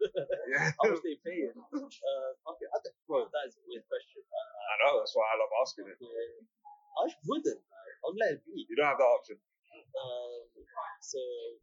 [0.52, 0.70] Yeah.
[0.76, 1.54] How much they paying?
[1.54, 4.20] Uh, okay, I don't, bro, that is a weird question.
[4.26, 5.98] Uh, I know that's why I love asking it.
[6.02, 6.44] yeah.
[6.98, 7.62] I wouldn't.
[7.62, 8.66] I'd let it be.
[8.66, 9.38] You don't have that option.
[9.78, 10.42] Um,
[11.00, 11.18] so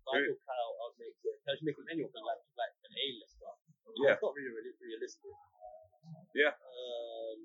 [0.08, 1.38] Michael Kyle, I'd make it.
[1.48, 3.52] I'd make him anyone like like an A-lister.
[4.00, 4.16] Yeah.
[4.16, 5.36] It's not really, really realistic.
[6.36, 6.52] Yeah.
[6.52, 7.40] Um,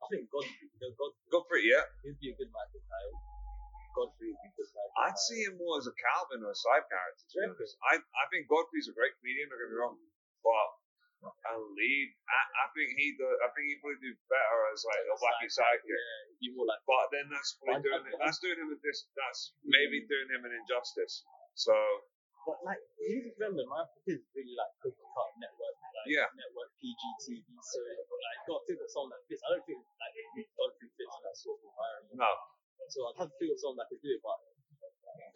[0.00, 0.68] I think Godfrey.
[0.68, 1.84] You know, God, Go for it, yeah.
[2.04, 3.16] he'd be a good Michael Kyle.
[3.96, 5.26] Godfrey would be a good Michael I'd Kyle.
[5.26, 7.24] see him more as a Calvin or a side character.
[7.24, 9.48] To be honest, I I think Godfrey's a great comedian.
[9.48, 9.96] Don't get me wrong,
[10.44, 10.68] but
[11.20, 15.04] a lead, I, I think he do, I think he would do better as like
[15.04, 15.92] a wacky sidekick.
[16.40, 18.16] Yeah, more like But then that's probably doing it.
[18.16, 19.04] That's doing him a dis.
[19.12, 21.24] That's maybe doing him an injustice.
[21.60, 21.76] So
[22.48, 26.26] But like, you remember, my kids really like cookie cut network, like Yeah.
[26.32, 27.44] network PGTV.
[27.60, 29.42] So like, got to think of someone that fits.
[29.44, 30.14] I don't think like
[30.56, 32.16] Godfrey fits in that sort of environment.
[32.16, 32.30] no,
[32.88, 34.20] So I'd have to think of someone that could do it.
[34.24, 34.38] But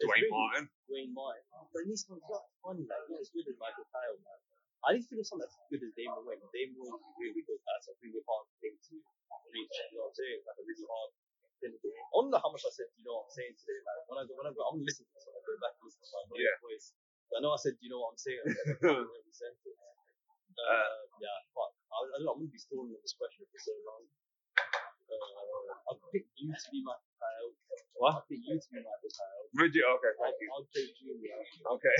[0.01, 0.65] Dwayne really Martin.
[0.89, 1.43] Dwayne Martin.
[1.71, 4.39] But he needs someone that's funny, like not as good as Michael Kyle, man.
[4.85, 6.45] I need to think of someone that's good as Damon Wayans.
[6.51, 7.57] Damon Wayans is really good.
[7.63, 8.93] That's a really hard thing to
[9.49, 9.75] reach.
[9.89, 10.39] You know what I'm saying?
[10.45, 11.11] Like a really hard
[11.63, 11.89] thing to do.
[11.89, 12.91] I don't know how much I said.
[12.99, 13.79] You know what I'm saying today?
[13.81, 15.25] Like when I go, when I go, I'm listening to this.
[15.25, 16.57] When I go back and listen to my Yeah.
[16.61, 16.87] voice.
[17.35, 18.43] I know I said, you know what I'm saying.
[20.55, 21.71] Uh, yeah, fuck.
[21.91, 22.33] I, I don't know.
[22.35, 24.03] I'm gonna be stalling on this question for so long.
[25.05, 27.51] Uh, I'll pick you to be my Kyle.
[27.95, 28.19] What?
[28.19, 29.45] I'll pick you to be my Kyle.
[29.53, 29.85] Bridget.
[29.85, 30.47] Okay, I'll, thank you.
[30.51, 31.37] I'll play Junior.
[31.79, 31.95] Okay.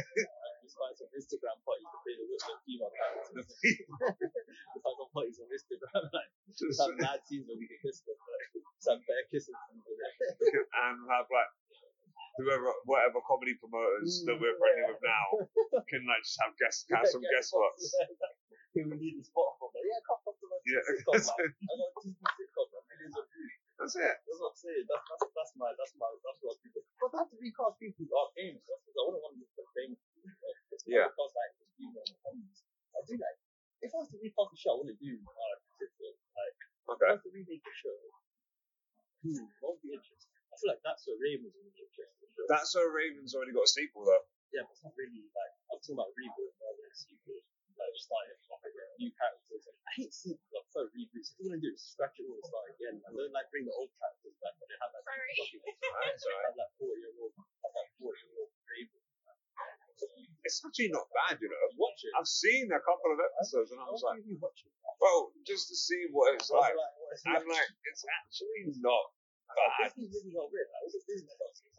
[0.65, 3.45] Just find some Instagram parties to the with the female characters.
[3.45, 6.09] Just find some parties on Instagram.
[6.15, 8.17] Like, just Just- have mad scenes where we can kiss them.
[8.17, 8.49] Like,
[8.81, 9.53] just have better kissing
[10.81, 11.51] and have like
[12.37, 15.25] whoever, whatever comedy promoters that we're friendly with now
[15.91, 17.83] can like just have guest, have some guest spots.
[18.75, 19.71] Who we need a spot from?
[19.71, 20.83] Like, yeah, come come to my Yeah.
[20.83, 21.15] sitcom.
[21.15, 22.67] Like, I got a TV sitcom.
[22.75, 23.53] Like, millions of views.
[23.79, 24.15] That's it.
[24.23, 24.85] That's what I'm saying.
[24.87, 26.83] That's that's that's my that's my that's what people.
[26.99, 28.63] But I have to recast people who are famous.
[28.67, 29.99] That's because I wouldn't want to for famous.
[30.11, 30.51] people.
[30.75, 31.07] It's Yeah.
[31.07, 32.59] Because like just people on the comments.
[32.95, 33.39] I do like
[33.83, 35.11] if I was to recast the show, I wouldn't do
[35.79, 36.15] sitcom.
[36.35, 37.11] Like if I Okay.
[37.15, 37.99] was to remake the show,
[39.23, 40.35] hmm, what would be interesting?
[40.51, 42.24] I feel like that's what Raven's would be interesting.
[42.35, 42.45] Show.
[42.51, 44.23] That's so Raven's already got a sequel though.
[44.51, 47.39] yeah, but it's not really like I'm talking about reboot rather than sequel.
[47.75, 48.63] Like just starting off
[48.99, 49.67] new characters.
[49.67, 50.51] Like, I hate sequels.
[50.55, 51.35] I prefer reboots.
[51.35, 52.95] If you're gonna do it, scratch it all and start again.
[53.03, 55.35] I don't like bring the old characters back, but they have like Sorry.
[55.91, 56.43] Alright, sorry.
[56.47, 58.99] have like four year old, have like four year old Raven.
[60.45, 61.57] It's actually not bad, you know.
[61.79, 62.13] Watch it.
[62.13, 64.71] I've seen a couple of episodes and I was like, you watch it?
[65.01, 66.75] well, just to see what it's like.
[67.25, 69.14] I'm like, it's actually not
[69.55, 69.89] bad.
[69.95, 70.35] Disney's really.
[70.35, 71.25] Like, Disney?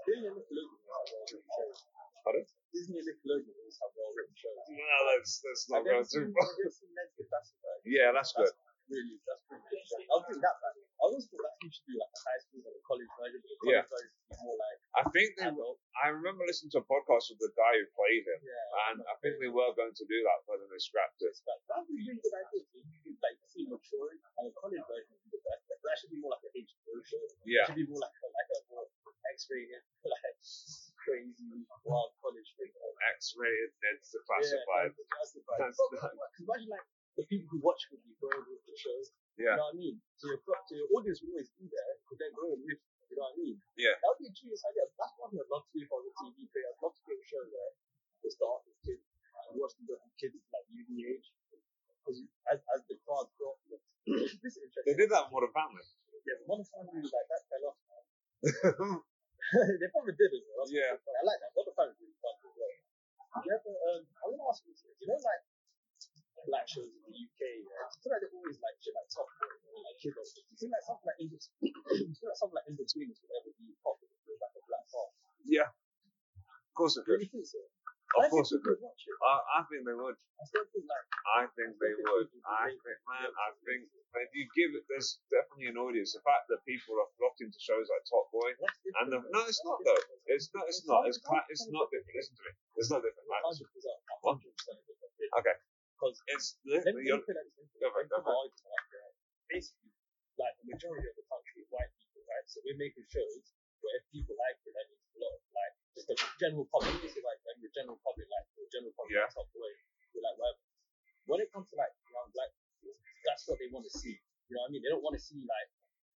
[0.07, 1.79] Disney and Nickelodeon have well written shows.
[2.25, 2.45] Pardon?
[2.75, 4.59] Disney and Nickelodeon have well written shows.
[4.73, 6.47] No, let's let's not Have you go too far.
[6.47, 7.77] have you ever seen Lesbian Basketball?
[7.87, 8.51] Yeah, that's good.
[8.87, 9.83] really, that's pretty good.
[10.15, 10.75] I'll bring that back.
[10.79, 13.41] I always thought that should do like a high school and a college version.
[13.43, 13.83] the college Yeah.
[13.91, 15.47] version is more like I think they.
[15.51, 15.79] adult.
[15.99, 18.87] I remember listening to a podcast with the guy who played him, Yeah.
[18.91, 21.35] and I think they were going to do that, but then they scrapped it.
[21.51, 22.62] That that would be a really good idea.
[22.79, 25.65] You could like see maturing and a college version would be the best.
[25.87, 27.22] That should be more like a HBO show.
[27.22, 28.87] It Yeah, should be more like a like a more
[29.33, 30.38] X-rated, like
[30.99, 32.72] crazy wild college thing.
[33.14, 34.90] X-rated Ned's Declassified.
[34.90, 35.59] Yeah, that's classified.
[35.61, 39.12] That's But- the- but- imagine like the people who watch with you with the shows.
[39.37, 39.96] You Yeah, know what I mean?
[40.16, 42.77] So your, so your audience will always be there, but then grow with you.
[43.12, 43.57] You know what I mean?
[43.77, 43.94] Yeah.
[44.03, 44.85] That would be a genius idea.
[44.99, 46.72] That's what I'd love to do if I was a TV creator.
[46.72, 47.70] I'd love to create a show where
[48.25, 49.05] they start with kids
[49.53, 51.29] and watch them go from kids like uni age.
[52.07, 53.59] Because as, as the crowd grow,
[54.07, 54.87] this is interesting.
[54.87, 55.83] they did that in Modern Family.
[56.23, 57.79] Yeah, but one family like that fell off.
[59.83, 60.62] they probably did as well.
[60.62, 60.95] That's Yeah.
[61.03, 61.19] funny.
[61.19, 61.51] I like that.
[61.59, 62.75] One family really fun as well.
[63.42, 64.87] Do you ever, um, I want to ask you this.
[65.03, 65.42] You know, like
[66.47, 69.27] black shows in the UK, yeah, I feel like they're always like shit like top
[69.42, 70.31] boy, like kid shows.
[70.47, 71.75] You feel like something like in between,
[72.07, 74.87] you feel like something like in between is ever be popular with like a black
[74.95, 75.09] bar.
[75.42, 77.59] yeah, of course it Do you think so?
[78.16, 78.81] Of I course it would.
[78.81, 80.16] I, I think they would.
[80.16, 82.29] I still think like I think they would.
[82.48, 86.16] I think, man, I think if you give it, there's definitely an audience.
[86.16, 88.50] The fact that people are flocking to shows like Top Boy,
[89.05, 90.02] and the, no, it's not though.
[90.33, 90.64] It's not.
[90.68, 91.05] It's not.
[91.05, 92.16] It's cla- It's not different.
[92.16, 92.52] Listen to me.
[92.81, 93.26] It's not different.
[93.29, 95.12] Like, Hundred percent, hundred percent different.
[95.44, 95.57] okay,
[96.00, 98.33] Because it's let me, you're, let me put that in Go for it, go for
[98.33, 98.40] it.
[98.40, 99.12] argument like that.
[99.52, 99.92] Basically,
[100.40, 102.46] like the majority of the country is white people, right?
[102.48, 103.44] So we're making shows
[103.85, 105.37] where if people like it, that means a lot.
[105.52, 109.16] Like just the general public, is like when the general public like the general public
[109.16, 109.29] Yeah.
[109.33, 109.72] top way,
[110.16, 110.64] they like whatever.
[111.29, 114.16] When it comes to like young black people, that's what they want to see.
[114.48, 114.83] You know what I mean?
[114.85, 115.68] They don't want to see like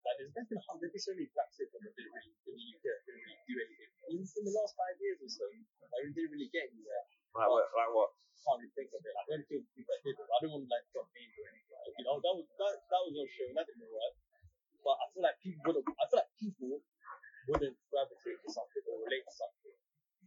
[0.06, 2.64] like there's there's been there's been so many black sitcoms that didn't really in the
[2.74, 3.90] UK that didn't really do anything.
[4.14, 5.44] Even in the last five years or so,
[5.90, 7.02] like we didn't really get anywhere
[7.38, 8.11] like, what- like what?
[8.38, 9.12] can't really think of it.
[9.18, 11.34] Like, the only thing people that did it, I don't want to like drop names
[11.37, 11.74] or anything.
[11.74, 14.14] Like, you know, that was that, that was no show, that didn't work.
[14.87, 16.70] But I feel like people would have, I feel like people
[17.50, 19.74] wouldn't gravitate to something or relate to something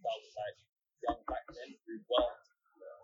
[0.03, 0.57] that was like
[1.07, 2.45] young black men who weren't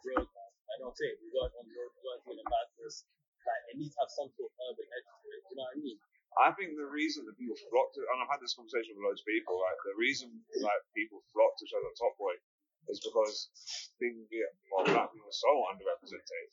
[0.05, 0.27] road.
[0.27, 1.15] I know what I'm saying.
[1.23, 3.07] We weren't on the road, we weren't doing a madness.
[3.47, 5.41] Like, it needs to have some sort of urban edge to it.
[5.49, 5.97] You know what I mean?
[6.37, 9.19] I think the reason that people flock to, and I've had this conversation with loads
[9.19, 10.31] of people, like the reason
[10.63, 12.31] like people flock to shows like Top Boy
[12.87, 13.51] is because
[13.99, 14.23] being
[14.71, 16.47] well, black people are so underrepresented,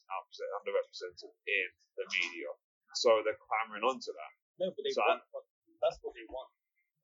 [0.58, 2.50] underrepresented in the media,
[2.98, 4.32] so they're clamoring onto that.
[4.58, 5.22] No, but they So want,
[5.78, 6.50] that's what they want.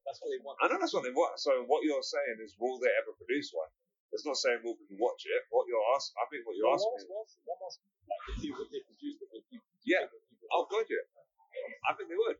[0.02, 0.58] That's what they want.
[0.58, 1.38] I know that's what they want.
[1.38, 3.70] So what you're saying is, will they ever produce one?
[4.10, 5.46] It's not saying will people watch it.
[5.54, 7.78] What you're asking, I think what you're One asking one one must,
[8.10, 9.22] like, to see what they produce,
[9.86, 10.10] Yeah.
[10.10, 11.06] people- oh, good, yeah.
[11.86, 12.38] I think they would.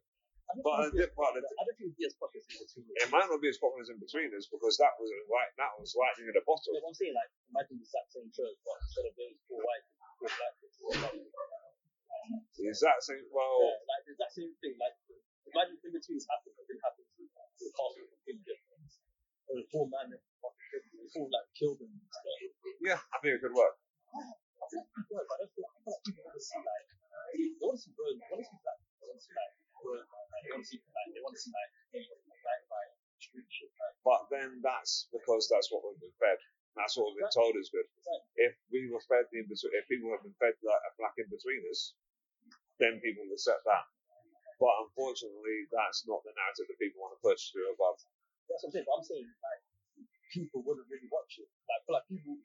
[0.58, 2.82] But, think I don't think it'd be as popular as the two.
[2.82, 6.26] It might not be as popular as Inbetweeners because that was like that was lightning
[6.26, 6.74] in a bottle.
[6.74, 7.14] What I'm saying?
[7.14, 10.52] Like, imagine the exact same show, but instead of those four white people, four black
[10.58, 12.66] people, four black people.
[12.66, 13.62] Is that saying well?
[13.62, 14.74] Yeah, like, the exact same thing.
[14.78, 14.98] Like,
[15.50, 18.90] imagine in between has happened, but didn't happen to the cast was completely different.
[19.50, 20.50] Or the four man, the four,
[21.30, 21.90] like, killed them.
[22.82, 23.78] Yeah, I think it could work.
[24.14, 26.42] I feel like people, but I don't feel like, I feel like people want to
[26.42, 26.86] see, like,
[27.34, 29.34] they want to see growth, they want to see black people, they want to see,
[29.34, 29.52] like,
[29.84, 32.08] like, like, like,
[32.46, 32.90] like, like,
[34.04, 36.40] But then that's because that's what we've been fed.
[36.78, 37.84] That's what we've been told is good.
[38.40, 41.14] If we were fed the in between, if people have been fed like a black
[41.20, 41.92] Inbetweeners,
[42.80, 43.84] then people would accept that.
[44.60, 47.96] But unfortunately, that's not the narrative that people want to push through above.
[48.48, 48.86] That's what I'm saying.
[48.88, 49.62] But I'm saying like
[50.32, 51.48] people wouldn't really watch it.
[51.68, 52.36] Like, feel like people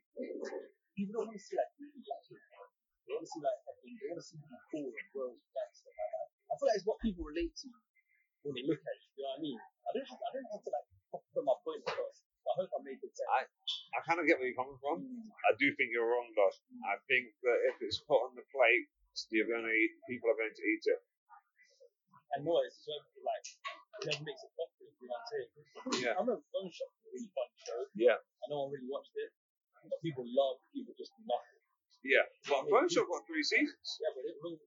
[0.95, 2.67] people don't want to see like really people.
[3.05, 5.71] They want to see like they want to see people cool and girls and like
[5.71, 6.34] that.
[6.49, 7.67] I feel like it's what people relate to
[8.45, 9.09] when they look at it.
[9.17, 9.57] You know what I mean?
[9.57, 10.87] I don't have I don't have to like
[11.33, 12.17] put my point across.
[12.45, 13.25] I hope I made it sense.
[13.33, 13.41] I
[13.97, 15.01] I kind of get where you're coming from.
[15.01, 15.33] Mm.
[15.49, 16.53] I do think you're wrong, though.
[16.85, 18.85] I think that if it's put on the plate,
[19.33, 19.97] you're going to eat.
[20.05, 21.01] People are going to eat it.
[22.37, 23.45] and noise is when like
[24.03, 24.91] whoever makes it popular.
[25.01, 25.49] You know what I'm saying?
[26.05, 26.13] Yeah.
[26.13, 27.79] I remember Phone Shop was a really fun show.
[27.97, 28.19] Yeah.
[28.19, 29.33] and no one really watched it.
[29.85, 31.61] But people love people just nothing.
[32.05, 32.25] Yeah.
[32.45, 33.87] But Phone Shop got three seasons.
[33.97, 34.61] Yeah, but it wasn't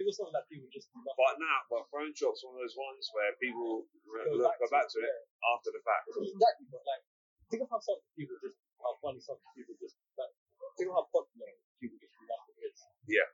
[0.00, 1.04] Like, it was something that people just do.
[1.04, 4.56] But now, but Phone Shop's one of those ones where people re- Go look, back
[4.56, 5.52] go to back it, to it yeah.
[5.52, 6.08] after the fact.
[6.08, 7.04] Exactly, but like,
[7.52, 10.32] think of how some people just, how funny some people just, like,
[10.80, 12.80] think of how popular people just do nothing is.
[13.12, 13.28] Yeah.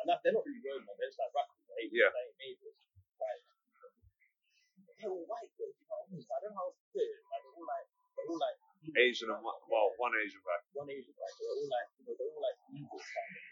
[0.00, 2.08] And that, they're not really road man, they're just like they, Yeah.
[2.16, 2.76] they ain't made it.
[3.20, 3.44] Like,
[4.96, 6.24] they're all white, though, you know what I mean?
[6.24, 7.20] So I don't know how to put it.
[7.28, 8.56] Like, they're all like, they're all like,
[8.96, 10.56] Asian and one, well, one Asian guy.
[10.72, 13.47] one Asian, like, they're all like, you know, they're all like evil kind of like,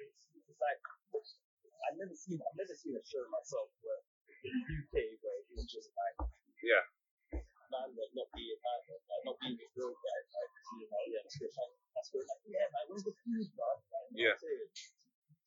[1.87, 4.03] I've never seen, I've never seen a show myself where,
[4.43, 6.17] in the UK, where it was just like,
[6.63, 6.83] Yeah.
[7.71, 11.23] man that not being man, like not being a real guy, like you know, yeah,
[11.23, 11.39] that's.
[11.39, 12.29] Like, that's good.
[12.29, 13.77] Like, yeah, man, where's the food, man?
[13.89, 14.37] Like, you know Yeah.
[14.37, 14.71] what I'm saying?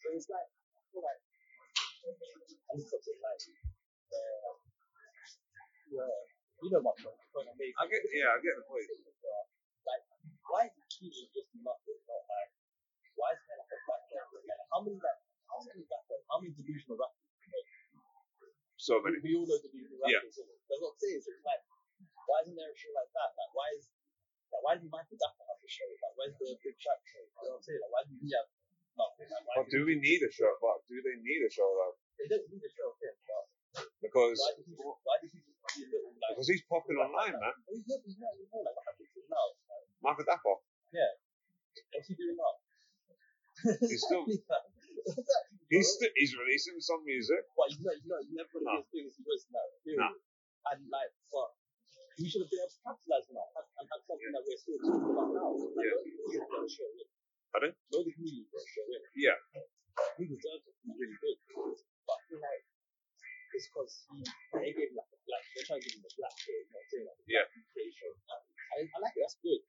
[0.01, 1.21] So it's like, I feel like,
[2.09, 3.41] I need something like,
[4.09, 4.53] uh,
[5.93, 6.15] yeah,
[6.65, 7.19] you know my point.
[7.21, 7.59] The point I'm.
[7.61, 8.89] I get, yeah, I get the point.
[9.85, 10.03] Like,
[10.49, 11.99] why is Keegan just nothing?
[12.09, 12.51] Not like,
[13.13, 14.25] why is there like a black guy?
[14.25, 15.18] Like, how many like,
[16.39, 17.03] how delusional do
[17.43, 17.99] you know?
[18.79, 19.19] So many.
[19.19, 20.23] We all know delusional Yeah.
[20.23, 20.39] That's
[20.79, 21.19] what I'm saying.
[21.19, 21.63] So it's like,
[22.27, 23.29] why isn't there a show like that?
[23.35, 23.91] Like, why is
[24.49, 25.85] like, why did Michael Dapaah have a show?
[25.99, 27.21] Like, where's the big track show?
[29.69, 30.49] do we need a show?
[30.59, 31.95] But do they need a show though?
[32.17, 35.61] They don't need a show of but Because why did he why did he just
[35.77, 36.33] be a little like?
[36.35, 37.55] because he's popping online, man.
[37.69, 38.65] He's not, he's not anymore.
[38.65, 39.45] Like, what happened to him now?
[39.69, 40.59] Like, Michael Dapaah.
[40.89, 41.11] Yeah.
[41.93, 42.53] what's he doing now?
[43.85, 45.48] He's still- What's that?
[45.69, 47.45] He's st- he's releasing some music.
[47.53, 49.41] But he's not, he's not, he's never going to be as big as he was
[49.53, 49.65] now.
[49.85, 50.01] Period.
[50.01, 50.09] No.
[50.73, 51.49] And like, but
[52.17, 53.49] he should have been able to capitalize on that.
[53.79, 55.49] And, that's something that we're still talking about now.
[55.55, 55.87] Like,
[56.33, 56.41] Yeah.
[56.41, 57.07] A show in.
[57.53, 57.71] Pardon?
[57.93, 58.85] No, the got a show.
[59.13, 59.37] Yeah.
[60.17, 60.75] He deserves it.
[60.85, 61.37] He's really good.
[62.05, 62.63] But I feel like
[63.53, 64.21] it's because he,
[64.57, 66.53] they gave him like a black, they're trying to give him a black show.
[66.53, 67.05] You know saying?
[67.09, 67.45] Like, Yeah.
[67.45, 67.77] UK.
[68.73, 69.21] I, I like it.
[69.25, 69.61] That's good.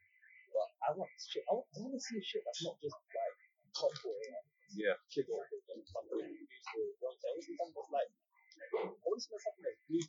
[0.52, 1.44] But I want shit.
[1.48, 3.36] I want, I want to see shit that's not just like
[3.76, 4.12] top boy.
[4.16, 4.94] Like, Yeah.
[5.08, 5.42] shit or
[5.90, 6.18] something.
[6.22, 8.10] You want to see something that's like.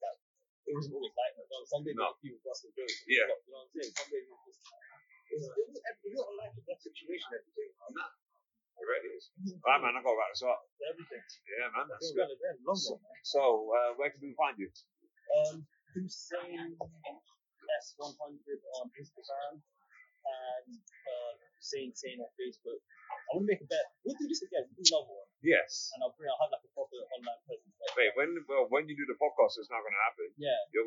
[0.66, 1.48] it wasn't always like that.
[1.70, 2.74] Some like, and
[3.08, 3.28] Yeah.
[3.30, 3.92] You know what I'm saying?
[3.94, 4.10] Some
[5.34, 5.74] was was, was,
[9.10, 9.24] was.
[11.46, 12.94] Yeah, So,
[13.24, 13.42] so
[13.74, 14.70] uh, where can we find you?
[15.34, 19.54] Um, Hussein S100 on Instagram
[20.26, 20.66] and
[21.74, 22.80] uh, Hussein on Facebook.
[23.14, 23.86] I want to make a bet.
[24.06, 24.66] We'll do this again.
[24.70, 25.90] We'll do another one, Yes.
[25.94, 26.30] and I'll bring.
[26.30, 27.74] I'll have like a proper online presence.
[27.82, 30.28] Like, Wait, when well, when you do the podcast, it's not going to happen.
[30.38, 30.83] yeah, You're